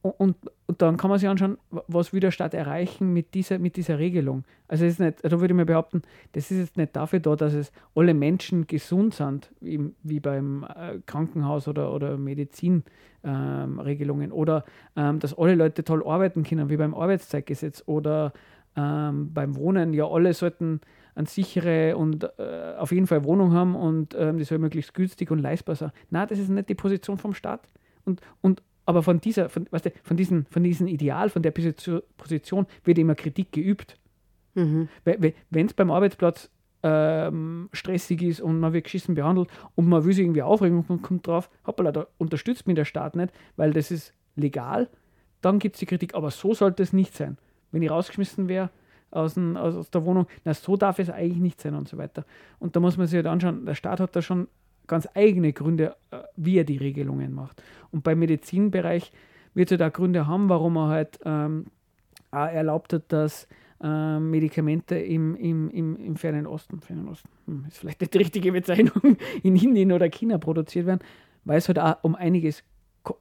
[0.09, 0.37] und,
[0.67, 3.99] und dann kann man sich anschauen, was will der Staat erreichen mit dieser, mit dieser
[3.99, 4.45] Regelung.
[4.69, 6.03] Also ist nicht, da würde ich mir behaupten,
[6.33, 10.65] das ist jetzt nicht dafür da, dass es alle Menschen gesund sind, wie, wie beim
[10.65, 14.65] äh, Krankenhaus oder, oder Medizinregelungen ähm, oder
[14.97, 18.33] ähm, dass alle Leute toll arbeiten können, wie beim Arbeitszeitgesetz oder
[18.77, 19.95] ähm, beim Wohnen.
[19.95, 20.81] Ja, alle sollten
[21.15, 25.31] eine sichere und äh, auf jeden Fall Wohnung haben und ähm, die soll möglichst günstig
[25.31, 25.93] und leistbar sein.
[26.11, 27.69] Nein, das ist nicht die Position vom Staat.
[28.05, 31.51] Und, und aber von dieser, von, weißt du, von, diesen, von diesem Ideal, von der
[31.51, 33.99] Position wird immer Kritik geübt.
[34.55, 34.89] Mhm.
[35.05, 36.51] Wenn es beim Arbeitsplatz
[36.83, 41.03] ähm, stressig ist und man wird geschissen behandelt und man will sich irgendwie aufregen und
[41.03, 44.89] kommt drauf, hoppala, da unterstützt mich der Staat nicht, weil das ist legal,
[45.41, 46.15] dann gibt es die Kritik.
[46.15, 47.39] Aber so sollte es nicht sein.
[47.73, 48.71] Wenn ich rausgeschmissen wäre
[49.11, 52.25] aus, aus, aus der Wohnung, na, so darf es eigentlich nicht sein und so weiter.
[52.61, 54.47] Und da muss man sich halt anschauen, der Staat hat da schon
[54.87, 57.63] ganz eigene Gründe, äh, wie er die Regelungen macht.
[57.91, 59.13] Und beim Medizinbereich
[59.55, 61.67] wird er da Gründe haben, warum er halt ähm,
[62.31, 63.49] erlaubt hat, dass
[63.83, 68.19] äh, Medikamente im, im, im, im Fernen Osten, Fernen Osten, hm, ist vielleicht nicht die
[68.19, 71.01] richtige Bezeichnung, in Indien oder China produziert werden,
[71.45, 72.63] weil es halt auch um einiges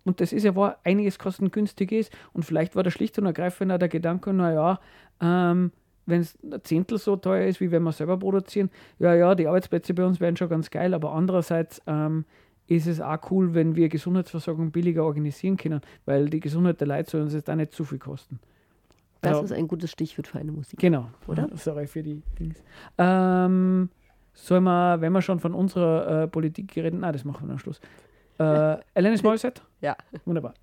[0.04, 2.12] und das ist ja, wo einiges kostengünstig ist.
[2.34, 4.80] Und vielleicht war da schlicht und ergreifend auch der Gedanke, naja,
[5.22, 5.72] ähm,
[6.06, 9.48] wenn es ein Zehntel so teuer ist, wie wenn wir selber produzieren, ja, ja, die
[9.48, 12.26] Arbeitsplätze bei uns wären schon ganz geil, aber andererseits ähm,
[12.68, 17.10] ist es auch cool, wenn wir Gesundheitsversorgung billiger organisieren können, weil die Gesundheit der Leute
[17.10, 18.40] soll uns jetzt auch nicht zu viel kosten.
[19.22, 19.44] Das ja.
[19.44, 20.80] ist ein gutes Stichwort für eine Musik.
[20.80, 21.50] Genau, oder?
[21.56, 22.64] Sorry für die Dings.
[22.98, 23.90] Ähm,
[24.34, 27.60] sollen wir, wenn wir schon von unserer äh, Politik reden, nein, das machen wir am
[27.60, 27.80] Schluss.
[28.38, 29.62] Äh, Alanis Morissette?
[29.82, 29.96] Ja.
[30.26, 30.54] Wunderbar.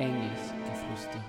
[0.00, 1.20] Enges Geflüster.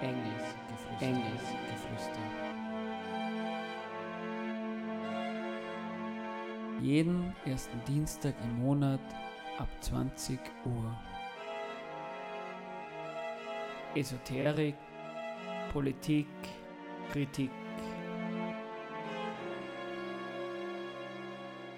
[0.00, 1.06] Enges Geflüster.
[1.06, 2.22] Enges Geflüster.
[6.80, 9.00] Jeden ersten Dienstag im Monat
[9.58, 10.96] ab 20 Uhr.
[13.96, 14.76] Esoterik,
[15.72, 16.28] Politik,
[17.10, 17.63] Kritik.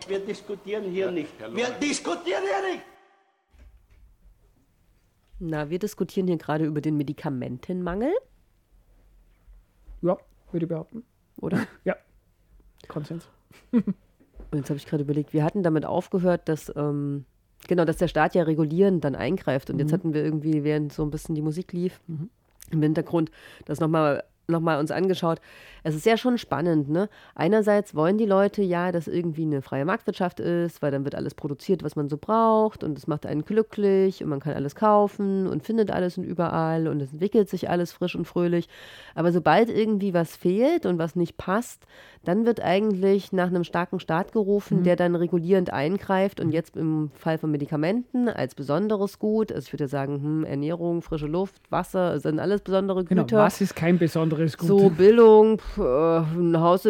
[0.08, 1.32] Wir diskutieren hier nicht.
[1.52, 2.84] Wir diskutieren hier nicht!
[5.38, 8.12] Na, wir diskutieren hier gerade über den Medikamentenmangel.
[10.02, 10.16] Ja,
[10.52, 11.04] würde ich behaupten.
[11.40, 11.66] Oder?
[11.84, 11.96] Ja.
[12.88, 13.28] Konsens.
[13.72, 13.84] Und
[14.54, 17.26] jetzt habe ich gerade überlegt, wir hatten damit aufgehört, dass, ähm,
[17.66, 19.68] genau, dass der Staat ja regulierend dann eingreift.
[19.68, 19.80] Und mhm.
[19.80, 22.30] jetzt hatten wir irgendwie, während so ein bisschen die Musik lief, mhm.
[22.70, 23.30] im Hintergrund,
[23.66, 25.40] das nochmal nochmal uns angeschaut.
[25.82, 27.08] Es ist ja schon spannend, ne?
[27.34, 31.34] Einerseits wollen die Leute ja, dass irgendwie eine freie Marktwirtschaft ist, weil dann wird alles
[31.34, 35.46] produziert, was man so braucht und es macht einen glücklich und man kann alles kaufen
[35.46, 38.68] und findet alles und überall und es entwickelt sich alles frisch und fröhlich.
[39.14, 41.86] Aber sobald irgendwie was fehlt und was nicht passt,
[42.24, 44.84] dann wird eigentlich nach einem starken Staat gerufen, mhm.
[44.84, 49.72] der dann regulierend eingreift und jetzt im Fall von Medikamenten als besonderes Gut, also ich
[49.72, 53.36] würde sagen, hm, Ernährung, frische Luft, Wasser, sind alles besondere genau, Güter.
[53.36, 54.68] Genau, was ist kein besonderes anderes Gut.
[54.68, 56.84] So Bildung, äh, ein Haus,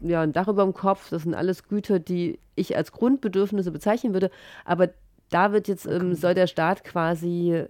[0.00, 4.12] ja, ein Dach über dem Kopf, das sind alles Güter, die ich als Grundbedürfnisse bezeichnen
[4.12, 4.30] würde.
[4.64, 4.90] Aber
[5.30, 7.64] da wird jetzt, ähm, soll der Staat quasi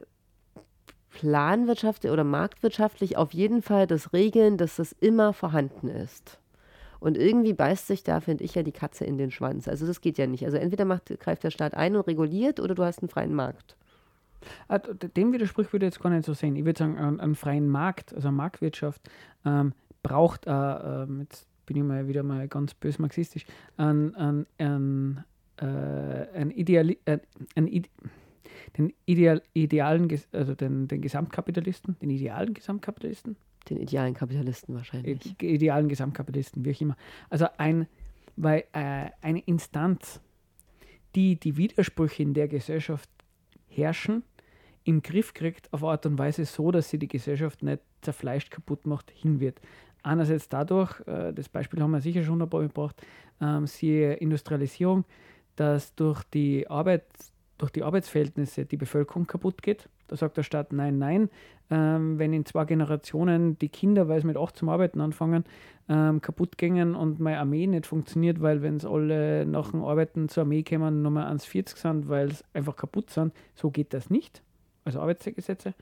[1.11, 6.39] planwirtschaftlich oder marktwirtschaftlich auf jeden Fall das regeln, dass das immer vorhanden ist.
[7.01, 9.67] Und irgendwie beißt sich da, finde ich, ja die Katze in den Schwanz.
[9.67, 10.45] Also das geht ja nicht.
[10.45, 13.77] Also entweder macht, greift der Staat ein und reguliert oder du hast einen freien Markt.
[14.69, 16.57] Ah, dem Widerspruch würde ich jetzt gar nicht so sehen.
[16.57, 19.03] Ich würde sagen, einen, einen freien Markt, also eine Marktwirtschaft,
[19.45, 19.73] ähm,
[20.03, 25.25] braucht, äh, äh, jetzt bin ich mal wieder mal ganz bös marxistisch, ein, ein, ein,
[25.57, 25.65] äh,
[26.35, 27.19] ein Ideali äh,
[27.55, 27.89] ein Ide
[28.77, 33.37] den Ideal, idealen, also den, den Gesamtkapitalisten, den idealen Gesamtkapitalisten?
[33.69, 35.41] Den idealen Kapitalisten wahrscheinlich.
[35.41, 36.97] Idealen Gesamtkapitalisten, wie auch immer.
[37.31, 37.87] Also ein,
[38.37, 40.21] weil äh, eine Instanz,
[41.15, 43.09] die die Widersprüche in der Gesellschaft
[43.69, 44.25] herrschen,
[44.85, 48.87] im Griff kriegt auf Art und Weise so, dass sie die Gesellschaft nicht zerfleischt kaputt
[48.87, 49.61] macht, hin wird.
[50.03, 53.01] Einerseits dadurch, äh, das Beispiel haben wir sicher schon ein paar gebracht,
[53.41, 55.05] ähm, siehe Industrialisierung,
[55.57, 57.05] dass durch die, Arbeit,
[57.59, 59.89] durch die Arbeitsverhältnisse die Bevölkerung kaputt geht.
[60.09, 61.31] Da sagt der Staat, nein, nein,
[61.71, 65.45] ähm, wenn in zwei Generationen die Kinder, weil sie mit acht zum Arbeiten anfangen,
[65.89, 70.29] ähm, kaputt gingen und meine Armee nicht funktioniert, weil wenn es alle nach dem Arbeiten
[70.29, 74.43] zur Armee kommen, Nummer 1,40 sind, weil es einfach kaputt sind, so geht das nicht
[74.85, 75.75] also Arbeitsgesetze.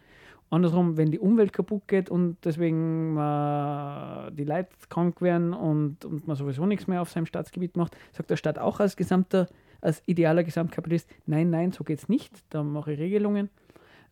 [0.50, 6.26] Andersrum, wenn die Umwelt kaputt geht und deswegen äh, die Leute krank werden und, und
[6.26, 9.46] man sowieso nichts mehr auf seinem Staatsgebiet macht, sagt der Staat auch als gesamter,
[9.80, 13.48] als idealer Gesamtkapitalist, nein, nein, so geht es nicht, da mache ich Regelungen.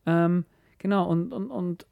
[0.06, 0.44] Ähm,
[0.78, 1.86] genau, und, und, und,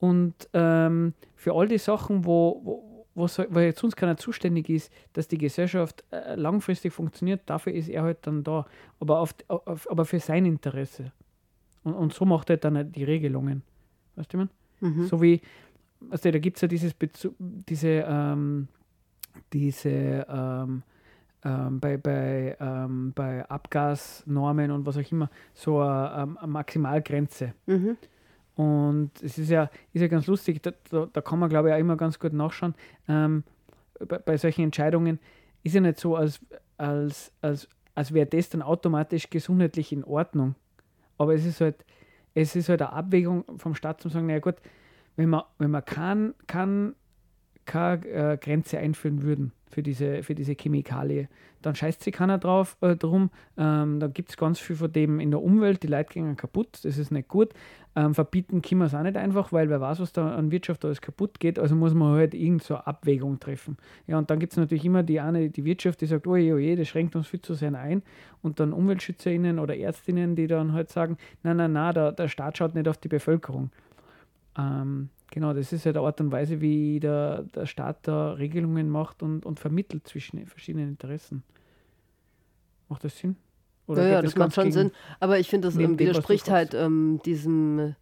[0.00, 4.92] und ähm, für all die Sachen, wo, wo, wo, wo jetzt uns keiner zuständig ist,
[5.12, 8.66] dass die Gesellschaft äh, langfristig funktioniert, dafür ist er halt dann da,
[8.98, 11.12] aber, auf, auf, aber für sein Interesse.
[11.86, 13.62] Und, und so macht er dann die Regelungen.
[14.16, 14.50] Weißt du, man?
[14.80, 15.06] Mhm.
[15.06, 15.40] So wie,
[16.10, 18.66] also da gibt es ja dieses Bezu diese, ähm,
[19.52, 20.82] diese ähm,
[21.44, 27.54] ähm, bei, bei, ähm, bei Abgasnormen und was auch immer, so eine, eine Maximalgrenze.
[27.66, 27.96] Mhm.
[28.56, 31.74] Und es ist ja, ist ja ganz lustig, da, da, da kann man glaube ich
[31.74, 32.74] auch immer ganz gut nachschauen.
[33.06, 33.44] Ähm,
[34.08, 35.20] bei, bei, solchen Entscheidungen
[35.62, 36.40] ist ja nicht so, als,
[36.78, 40.56] als, als, als wäre das dann automatisch gesundheitlich in Ordnung.
[41.18, 41.84] Aber es ist halt,
[42.34, 44.56] es ist halt eine Abwägung vom Staat zu sagen, naja gut,
[45.16, 46.94] wenn wir, wenn wir kein, kein,
[47.66, 51.28] keine äh, Grenze einführen würden für diese, für diese Chemikalie,
[51.62, 53.30] dann scheißt sich keiner drauf äh, drum.
[53.58, 56.80] Ähm, dann gibt es ganz viel von dem in der Umwelt, die Leute gehen kaputt,
[56.84, 57.52] das ist nicht gut.
[57.96, 60.84] Ähm, verbieten können wir es auch nicht einfach, weil wer weiß, was da an Wirtschaft
[60.84, 63.78] alles kaputt geht, also muss man halt irgend so eine Abwägung treffen.
[64.06, 66.76] Ja, und dann gibt es natürlich immer die eine, die Wirtschaft, die sagt, oje, oje,
[66.76, 68.02] das schränkt uns viel zu sehr ein.
[68.42, 72.58] Und dann UmweltschützerInnen oder Ärztinnen, die dann halt sagen, nein, nein, nein, der, der Staat
[72.58, 73.70] schaut nicht auf die Bevölkerung.
[74.58, 78.32] Ähm, genau, das ist ja halt die Art und Weise, wie der, der Staat da
[78.32, 81.42] Regelungen macht und, und vermittelt zwischen verschiedenen Interessen.
[82.88, 83.36] Macht das Sinn?
[83.86, 84.92] Oder ja, ja das, das macht schon Sinn.
[85.20, 87.94] Aber ich finde, das ähm, widerspricht halt ähm, diesem,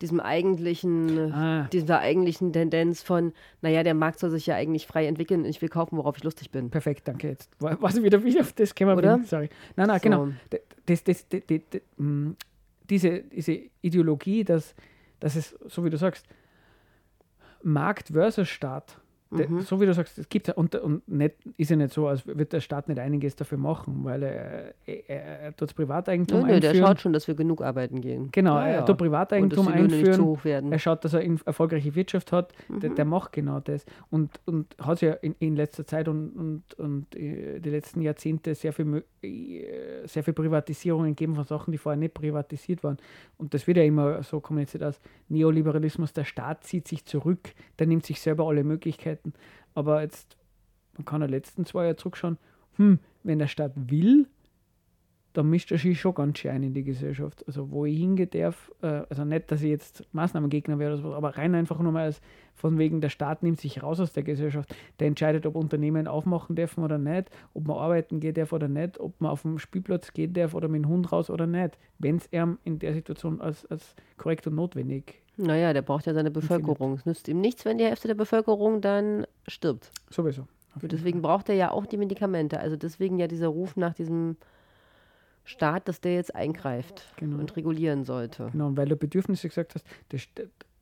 [0.00, 1.68] diesem eigentlichen, ah.
[1.72, 5.68] dieser eigentlichen Tendenz von, naja, der Markt soll sich ja eigentlich frei entwickeln, ich will
[5.68, 6.68] kaufen, worauf ich lustig bin.
[6.68, 7.28] Perfekt, danke.
[7.28, 9.50] Jetzt was wieder wie auf das können wir Sorry.
[9.76, 10.02] Nein, nein, so.
[10.02, 10.28] genau.
[10.86, 11.46] Das, das, das,
[11.96, 12.30] mm,
[12.90, 14.74] diese, diese Ideologie, dass,
[15.20, 16.26] dass es, so wie du sagst,
[17.64, 19.00] Markt versus Staat,
[19.32, 19.60] mhm.
[19.60, 22.44] so wie du sagst, es gibt und, und nicht, ist ja nicht so, als würde
[22.44, 26.74] der Staat nicht einiges dafür machen, weil er, er, er tut Privateigentum ja, nö, einführen.
[26.74, 28.28] Der schaut schon, dass wir genug arbeiten gehen.
[28.32, 30.72] Genau, ja, er tut Privateigentum einführen.
[30.72, 32.52] Er schaut, dass er eine erfolgreiche Wirtschaft hat.
[32.68, 32.80] Mhm.
[32.80, 33.84] Der, der, macht genau das.
[34.10, 38.54] Und, und hat ja in, in letzter Zeit und, und, und äh, die letzten Jahrzehnte
[38.54, 42.98] sehr viel, äh, sehr viel Privatisierungen gegeben von Sachen, die vorher nicht privatisiert waren.
[43.38, 46.12] Und das wird ja immer so kommuniziert als Neoliberalismus.
[46.12, 49.21] Der Staat zieht sich zurück, der nimmt sich selber alle Möglichkeiten.
[49.74, 50.36] Aber jetzt,
[50.96, 52.38] man kann ja letzten zwei Jahre zurückschauen,
[52.76, 54.26] hm, wenn der Staat will,
[55.32, 57.46] dann mischt er sich schon ganz schön ein in die Gesellschaft.
[57.46, 61.14] Also wo ich hingehen darf, äh, also nicht, dass ich jetzt Maßnahmengegner wäre oder so,
[61.14, 62.20] aber rein einfach nur mal als
[62.54, 64.74] von wegen, der Staat nimmt sich raus aus der Gesellschaft.
[65.00, 69.00] Der entscheidet, ob Unternehmen aufmachen dürfen oder nicht, ob man arbeiten gehen darf oder nicht,
[69.00, 72.16] ob man auf dem Spielplatz gehen darf oder mit dem Hund raus oder nicht, wenn
[72.16, 76.30] es ihm in der Situation als, als korrekt und notwendig naja, der braucht ja seine
[76.30, 76.94] Bevölkerung.
[76.94, 79.90] Es nützt ihm nichts, wenn die Hälfte der Bevölkerung dann stirbt.
[80.10, 80.46] Sowieso.
[80.80, 82.58] Und deswegen braucht er ja auch die Medikamente.
[82.58, 84.36] Also deswegen ja dieser Ruf nach diesem
[85.44, 87.38] Staat, dass der jetzt eingreift genau.
[87.38, 88.48] und regulieren sollte.
[88.52, 90.22] Genau, und weil du Bedürfnisse gesagt hast, das,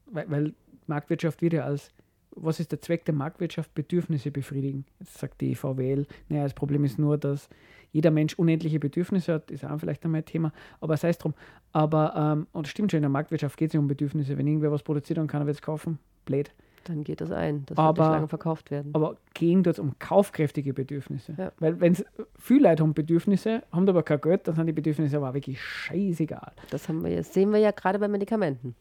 [0.07, 0.55] weil, weil
[0.87, 1.91] Marktwirtschaft wird ja als,
[2.33, 3.75] was ist der Zweck der Marktwirtschaft?
[3.75, 4.85] Bedürfnisse befriedigen.
[5.01, 7.49] Jetzt sagt die VWL, naja, das Problem ist nur, dass
[7.93, 11.35] jeder Mensch unendliche Bedürfnisse hat, ist auch vielleicht einmal ein Thema, aber sei es drum.
[11.73, 14.37] Aber, ähm, und es stimmt schon, in der Marktwirtschaft geht es ja um Bedürfnisse.
[14.39, 15.99] Wenn irgendwer was produziert, dann kann er es kaufen.
[16.25, 16.53] Blöd.
[16.85, 17.65] Dann geht das ein.
[17.67, 18.91] Das aber, wird lange verkauft werden.
[18.95, 21.35] Aber gehen dort um kaufkräftige Bedürfnisse.
[21.37, 21.53] Ja.
[21.59, 22.05] Weil wenn es
[22.39, 26.53] viele Leute haben Bedürfnisse, haben aber kein Geld, dann sind die Bedürfnisse aber wirklich scheißegal.
[26.71, 28.75] Das haben wir jetzt, sehen wir ja gerade bei Medikamenten.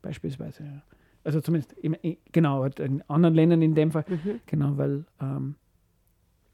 [0.00, 0.82] Beispielsweise, ja.
[1.24, 1.76] Also zumindest,
[2.32, 4.40] genau, in anderen Ländern in dem Fall, mhm.
[4.46, 5.54] genau, weil ähm,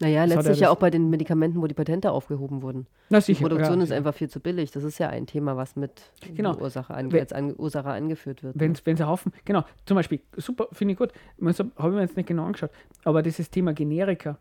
[0.00, 2.86] naja, das letztlich ja auch bei den Medikamenten, wo die Patente aufgehoben wurden.
[3.08, 4.70] Na, sicher, die Produktion ja, ist einfach viel zu billig.
[4.70, 6.02] Das ist ja ein Thema, was mit
[6.34, 6.56] genau.
[6.56, 8.54] Ursache an, als an, Ursache angeführt wird.
[8.58, 12.16] Wenn es ein Haufen, genau, zum Beispiel, super, finde ich gut, habe ich mir jetzt
[12.16, 12.70] nicht genau angeschaut,
[13.04, 14.38] aber dieses Thema Generika,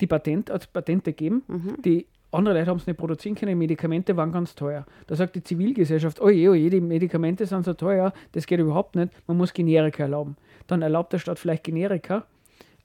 [0.00, 1.82] die Patent, als Patente geben, mhm.
[1.82, 4.84] die andere Leute haben es nicht produzieren können, die Medikamente waren ganz teuer.
[5.06, 8.60] Da sagt die Zivilgesellschaft, oh je, oh je, die Medikamente sind so teuer, das geht
[8.60, 10.36] überhaupt nicht, man muss Generika erlauben.
[10.66, 12.26] Dann erlaubt der Staat vielleicht Generika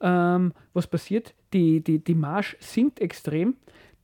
[0.02, 1.32] ähm, was passiert?
[1.52, 3.54] Die, die, die Marge sinkt extrem.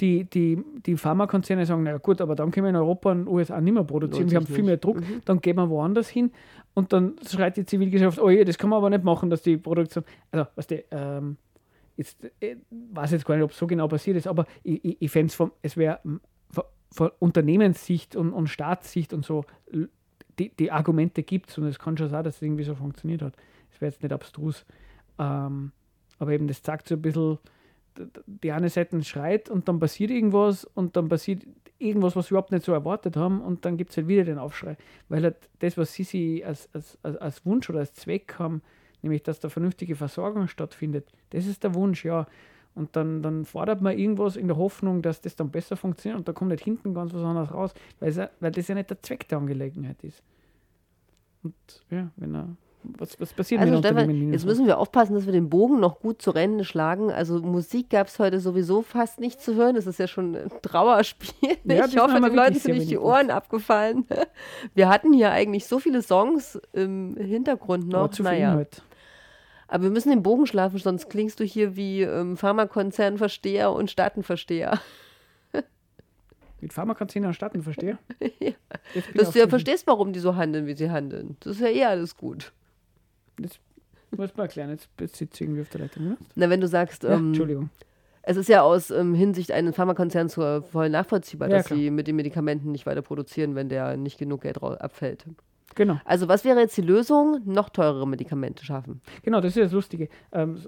[0.00, 3.60] Die, die, die Pharmakonzerne sagen, na gut, aber dann können wir in Europa und USA
[3.60, 5.22] nicht mehr produzieren, wir haben viel mehr Druck, mhm.
[5.24, 6.30] dann gehen wir woanders hin
[6.74, 9.56] und dann schreit die Zivilgesellschaft, oh je, das kann man aber nicht machen, dass die
[9.56, 11.36] Produktion, also was die, ähm,
[11.96, 14.96] jetzt äh, weiß jetzt gar nicht, ob es so genau passiert ist, aber ich, ich,
[15.00, 15.98] ich fände es, es wäre
[16.92, 19.44] von Unternehmenssicht und, und Staatssicht und so,
[20.38, 23.22] die, die Argumente gibt es und es kann schon sein, dass es irgendwie so funktioniert
[23.22, 23.34] hat.
[23.72, 24.64] Es wäre jetzt nicht abstrus.
[25.18, 25.72] Ähm,
[26.18, 27.38] aber eben, das zeigt so ein bisschen,
[28.26, 31.42] die eine Seite schreit und dann passiert irgendwas und dann passiert
[31.78, 34.38] irgendwas, was wir überhaupt nicht so erwartet haben und dann gibt es halt wieder den
[34.38, 34.76] Aufschrei.
[35.08, 38.62] Weil halt das, was sie sich als, als, als, Wunsch oder als Zweck haben,
[39.02, 42.26] nämlich dass da vernünftige Versorgung stattfindet, das ist der Wunsch, ja.
[42.74, 46.28] Und dann, dann fordert man irgendwas in der Hoffnung, dass das dann besser funktioniert und
[46.28, 48.12] da kommt nicht hinten ganz was anderes raus, weil
[48.52, 50.22] das ja nicht der Zweck der Angelegenheit ist.
[51.42, 51.54] Und
[51.90, 55.50] ja, wenn er was, was passiert also Stefan, jetzt müssen wir aufpassen, dass wir den
[55.50, 57.10] Bogen noch gut zu Rennen schlagen.
[57.10, 59.74] Also Musik gab es heute sowieso fast nicht zu hören.
[59.74, 61.56] Das ist ja schon ein Trauerspiel.
[61.64, 64.06] Ja, ich hoffe, den Leuten sind nicht die Ohren abgefallen.
[64.74, 68.10] Wir hatten hier eigentlich so viele Songs im Hintergrund noch.
[68.10, 68.54] zu naja.
[68.54, 68.82] Heute.
[69.68, 74.80] Aber wir müssen den Bogen schlafen, sonst klingst du hier wie ähm, Pharmakonzernversteher und Staatenversteher.
[76.60, 77.98] Mit Pharmakonzernen und Staatenversteher?
[78.40, 78.52] ja.
[79.14, 81.36] Dass du ja verstehst, warum die so handeln, wie sie handeln.
[81.40, 82.52] Das ist ja eh alles gut.
[83.40, 83.60] Jetzt
[84.10, 86.04] muss man erklären, jetzt sitze irgendwie auf der Leitung.
[86.04, 86.16] Ne?
[86.34, 87.70] Na, wenn du sagst, ja, ähm, Entschuldigung.
[88.22, 91.78] Es ist ja aus ähm, Hinsicht eines Pharmakonzerns voll nachvollziehbar, ja, dass klar.
[91.78, 95.24] sie mit den Medikamenten nicht weiter produzieren, wenn der nicht genug Geld abfällt.
[95.74, 95.98] Genau.
[96.04, 97.40] Also was wäre jetzt die Lösung?
[97.44, 99.00] Noch teurere Medikamente schaffen.
[99.22, 100.08] Genau, das ist das Lustige.
[100.32, 100.58] Ähm,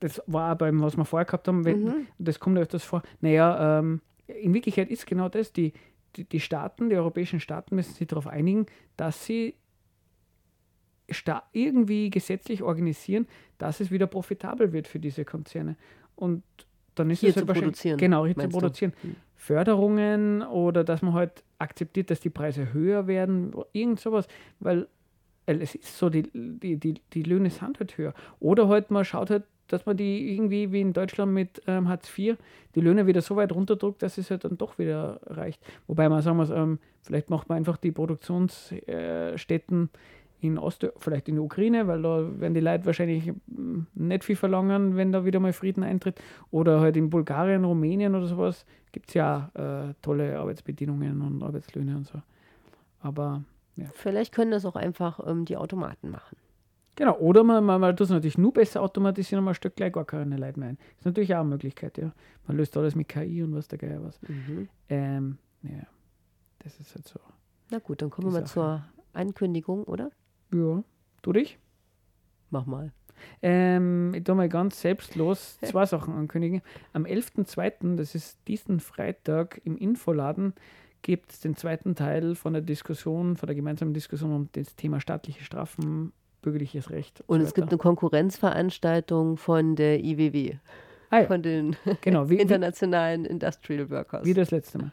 [0.00, 2.06] das war beim, was wir vorher gehabt haben, wenn, mhm.
[2.18, 3.02] das kommt öfters vor.
[3.20, 5.72] Naja, ähm, in Wirklichkeit ist genau das, die,
[6.16, 9.54] die, die Staaten, die europäischen Staaten müssen sich darauf einigen, dass sie
[11.52, 13.26] irgendwie gesetzlich organisieren,
[13.58, 15.76] dass es wieder profitabel wird für diese Konzerne.
[16.16, 16.42] Und
[16.94, 17.98] dann ist hier es halt zu produzieren.
[17.98, 18.92] Genau, hier zu produzieren.
[19.02, 19.16] Hm.
[19.36, 24.28] Förderungen oder dass man halt akzeptiert, dass die Preise höher werden, irgend sowas,
[24.60, 24.86] weil
[25.46, 28.14] es ist so, die, die, die, die Löhne sind halt höher.
[28.38, 32.16] Oder halt man schaut halt, dass man die irgendwie wie in Deutschland mit ähm, Hartz
[32.16, 32.36] IV
[32.74, 35.60] die Löhne wieder so weit runterdrückt, dass es halt dann doch wieder reicht.
[35.86, 39.98] Wobei man sagen muss, ähm, vielleicht macht man einfach die Produktionsstätten äh,
[40.42, 44.36] in Ost, vielleicht in der Ukraine, weil da werden die Leute wahrscheinlich hm, nicht viel
[44.36, 46.20] verlangen, wenn da wieder mal Frieden eintritt.
[46.50, 51.96] Oder halt in Bulgarien, Rumänien oder sowas gibt es ja äh, tolle Arbeitsbedingungen und Arbeitslöhne
[51.96, 52.20] und so.
[53.00, 53.44] Aber
[53.76, 53.86] ja.
[53.94, 56.36] Vielleicht können das auch einfach ähm, die Automaten machen.
[56.96, 59.92] Genau, oder man, man, man tut es natürlich nur besser automatisieren und man steckt gleich
[59.92, 60.78] gar keine Leute mehr ein.
[60.98, 62.12] Ist natürlich auch eine Möglichkeit, ja.
[62.46, 64.20] Man löst alles mit KI und was der Geier was.
[64.22, 64.68] Mhm.
[64.90, 65.86] Ähm, ja,
[66.58, 67.20] das ist halt so.
[67.70, 68.84] Na gut, dann kommen wir mal zur
[69.14, 70.10] Ankündigung, oder?
[70.52, 70.82] Ja,
[71.22, 71.58] du dich?
[72.50, 72.92] Mach mal.
[73.40, 76.62] Ähm, ich tue mal ganz selbstlos zwei Sachen ankündigen.
[76.92, 80.54] Am 11.02., das ist diesen Freitag im Infoladen,
[81.02, 85.00] gibt es den zweiten Teil von der Diskussion, von der gemeinsamen Diskussion um das Thema
[85.00, 87.22] staatliche Strafen, bürgerliches Recht.
[87.26, 90.56] Und, und so es gibt eine Konkurrenzveranstaltung von der IWW,
[91.10, 91.26] ah, ja.
[91.26, 94.24] von den genau, wie, internationalen Industrial Workers.
[94.24, 94.92] Wie das letzte Mal.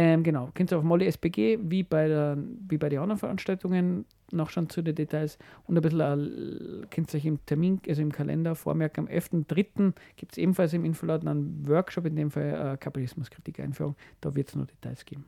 [0.00, 2.38] Ähm, genau, könnt ihr auf Molly SPG, wie bei, der,
[2.68, 7.12] wie bei den anderen Veranstaltungen, noch schon zu den Details und ein bisschen, äh, könnt
[7.12, 9.94] ihr euch im Termin, also im Kalender vormerken, am 11.03.
[10.14, 13.96] gibt es ebenfalls im Infoladen einen Workshop, in dem Fall äh, Kapitalismuskritik-Einführung.
[14.20, 15.24] Da wird es noch Details geben.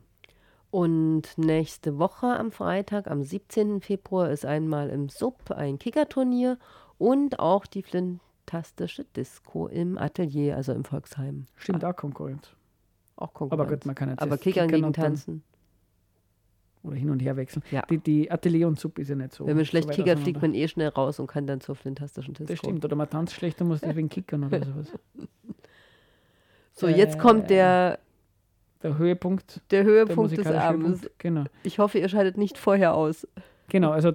[0.70, 3.80] Und nächste Woche am Freitag, am 17.
[3.80, 6.60] Februar, ist einmal im Sub ein Kickerturnier
[6.96, 11.46] und auch die flintastische Disco im Atelier, also im Volksheim.
[11.56, 12.54] Stimmt, auch Konkurrenz.
[13.20, 13.60] Auch Konkurrenz.
[13.60, 15.42] Aber gut, man kann jetzt Aber Kickern, Kickern gegen Tanzen.
[16.82, 17.62] Oder hin und her wechseln.
[17.70, 17.82] Ja.
[17.90, 19.46] Die, die Atelier und Sub ist ja nicht so.
[19.46, 22.32] Wenn man schlecht so kickert, fliegt man eh schnell raus und kann dann zur fantastischen
[22.32, 22.50] Disco.
[22.50, 22.84] Das stimmt.
[22.84, 24.92] Oder man tanzt schlecht und muss deswegen kickern oder sowas.
[26.72, 27.98] So, jetzt kommt der
[28.82, 29.60] der Höhepunkt.
[29.70, 31.10] Der Höhepunkt der des Abends.
[31.18, 31.44] Genau.
[31.62, 33.28] Ich hoffe, ihr schaltet nicht vorher aus.
[33.68, 34.12] Genau, also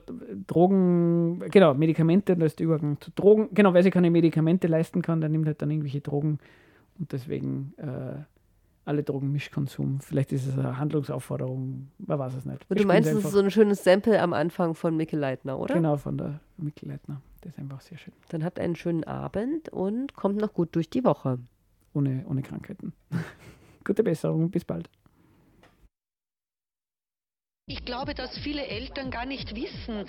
[0.48, 3.50] Drogen, genau, Medikamente, das ist der Übergang zu Drogen.
[3.54, 6.40] Genau, weil sie keine Medikamente leisten kann, dann nimmt halt dann irgendwelche Drogen
[6.98, 8.24] und deswegen äh,
[8.86, 10.00] alle Drogenmischkonsum.
[10.00, 12.66] Vielleicht ist es eine Handlungsaufforderung, man weiß es nicht.
[12.70, 15.74] Und du meinst, es ist so ein schönes Sample am Anfang von Mikkel Leitner, oder?
[15.74, 17.22] Genau, von der Mikkel Leitner.
[17.42, 18.14] Das ist einfach sehr schön.
[18.30, 21.40] Dann habt einen schönen Abend und kommt noch gut durch die Woche.
[21.94, 22.94] Ohne, ohne Krankheiten.
[23.84, 24.90] Gute Besserung, bis bald.
[27.68, 30.06] Ich glaube, dass viele Eltern gar nicht wissen, äh,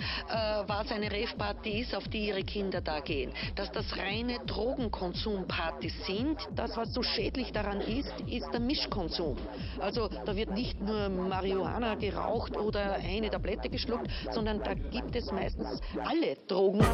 [0.67, 3.31] was eine Rave-Party ist, auf die ihre Kinder da gehen.
[3.55, 6.37] Dass das reine Drogenkonsumpartys sind.
[6.55, 9.39] Das, was so schädlich daran ist, ist der Mischkonsum.
[9.79, 15.31] Also da wird nicht nur Marihuana geraucht oder eine Tablette geschluckt, sondern da gibt es
[15.31, 16.85] meistens alle Drogen.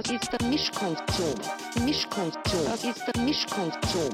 [0.00, 1.34] Das ist der Mischkonsum.
[1.84, 2.64] Mischkonsum.
[2.66, 4.10] Das ist der Mischkonsum.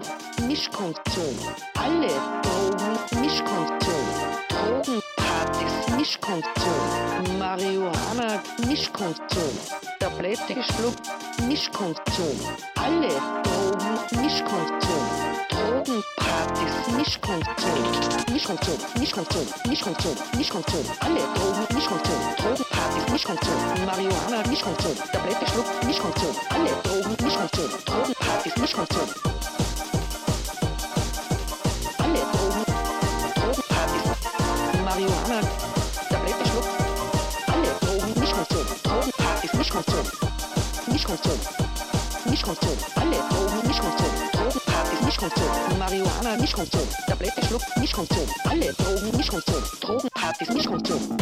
[0.48, 1.38] Mischkonsum.
[1.74, 2.08] Alle
[2.40, 4.06] Drogen Mischkonsum.
[4.48, 7.38] Drogenpartys Mischkonsum.
[7.38, 9.58] Marihuana Mischkonsum.
[10.00, 11.06] Tablette geschluckt
[11.46, 12.40] Mischkonsum.
[12.76, 13.10] Alle
[13.42, 15.23] Drogen Mischkonsum.
[15.64, 17.44] Drogenpartys Mischkonsum.
[18.30, 18.78] Mischkonsum.
[19.00, 19.46] Mischkonsum.
[19.66, 20.16] Mischkonsum.
[20.36, 20.84] Mischkonsum.
[21.00, 22.20] Alle Drogen Mischkonsum.
[22.36, 23.58] Drogenpartys Mischkonsum.
[23.86, 24.94] Marihuana Mischkonsum.
[25.10, 26.34] Tablette geschluckt Mischkonsum.
[26.50, 27.70] Alle Drogen Mischkonsum.
[27.86, 29.08] Drogenpartys Mischkonsum.
[32.04, 32.64] Alle Drogen.
[33.34, 34.04] Drogenpartys.
[34.84, 35.40] Marihuana.
[36.10, 36.68] Tablette schluckt.
[37.54, 38.66] Alle Drogen Mischkonsum.
[38.82, 40.04] Drogenpartys Mischkonsum.
[40.92, 41.40] Mischkonsum.
[42.28, 42.76] Mischkonsum.
[42.96, 44.04] Alle Drogen Mischkonsum.
[44.04, 44.33] Drogenpartys
[45.24, 45.78] Mischkonsum.
[45.78, 46.86] Marihuana Mischkonsum.
[47.06, 48.28] Tablette schluckt Mischkonsum.
[48.44, 49.62] Alle Drogen Mischkonsum.
[49.80, 50.48] Drogenpartys.
[50.50, 51.16] Mischkonsum.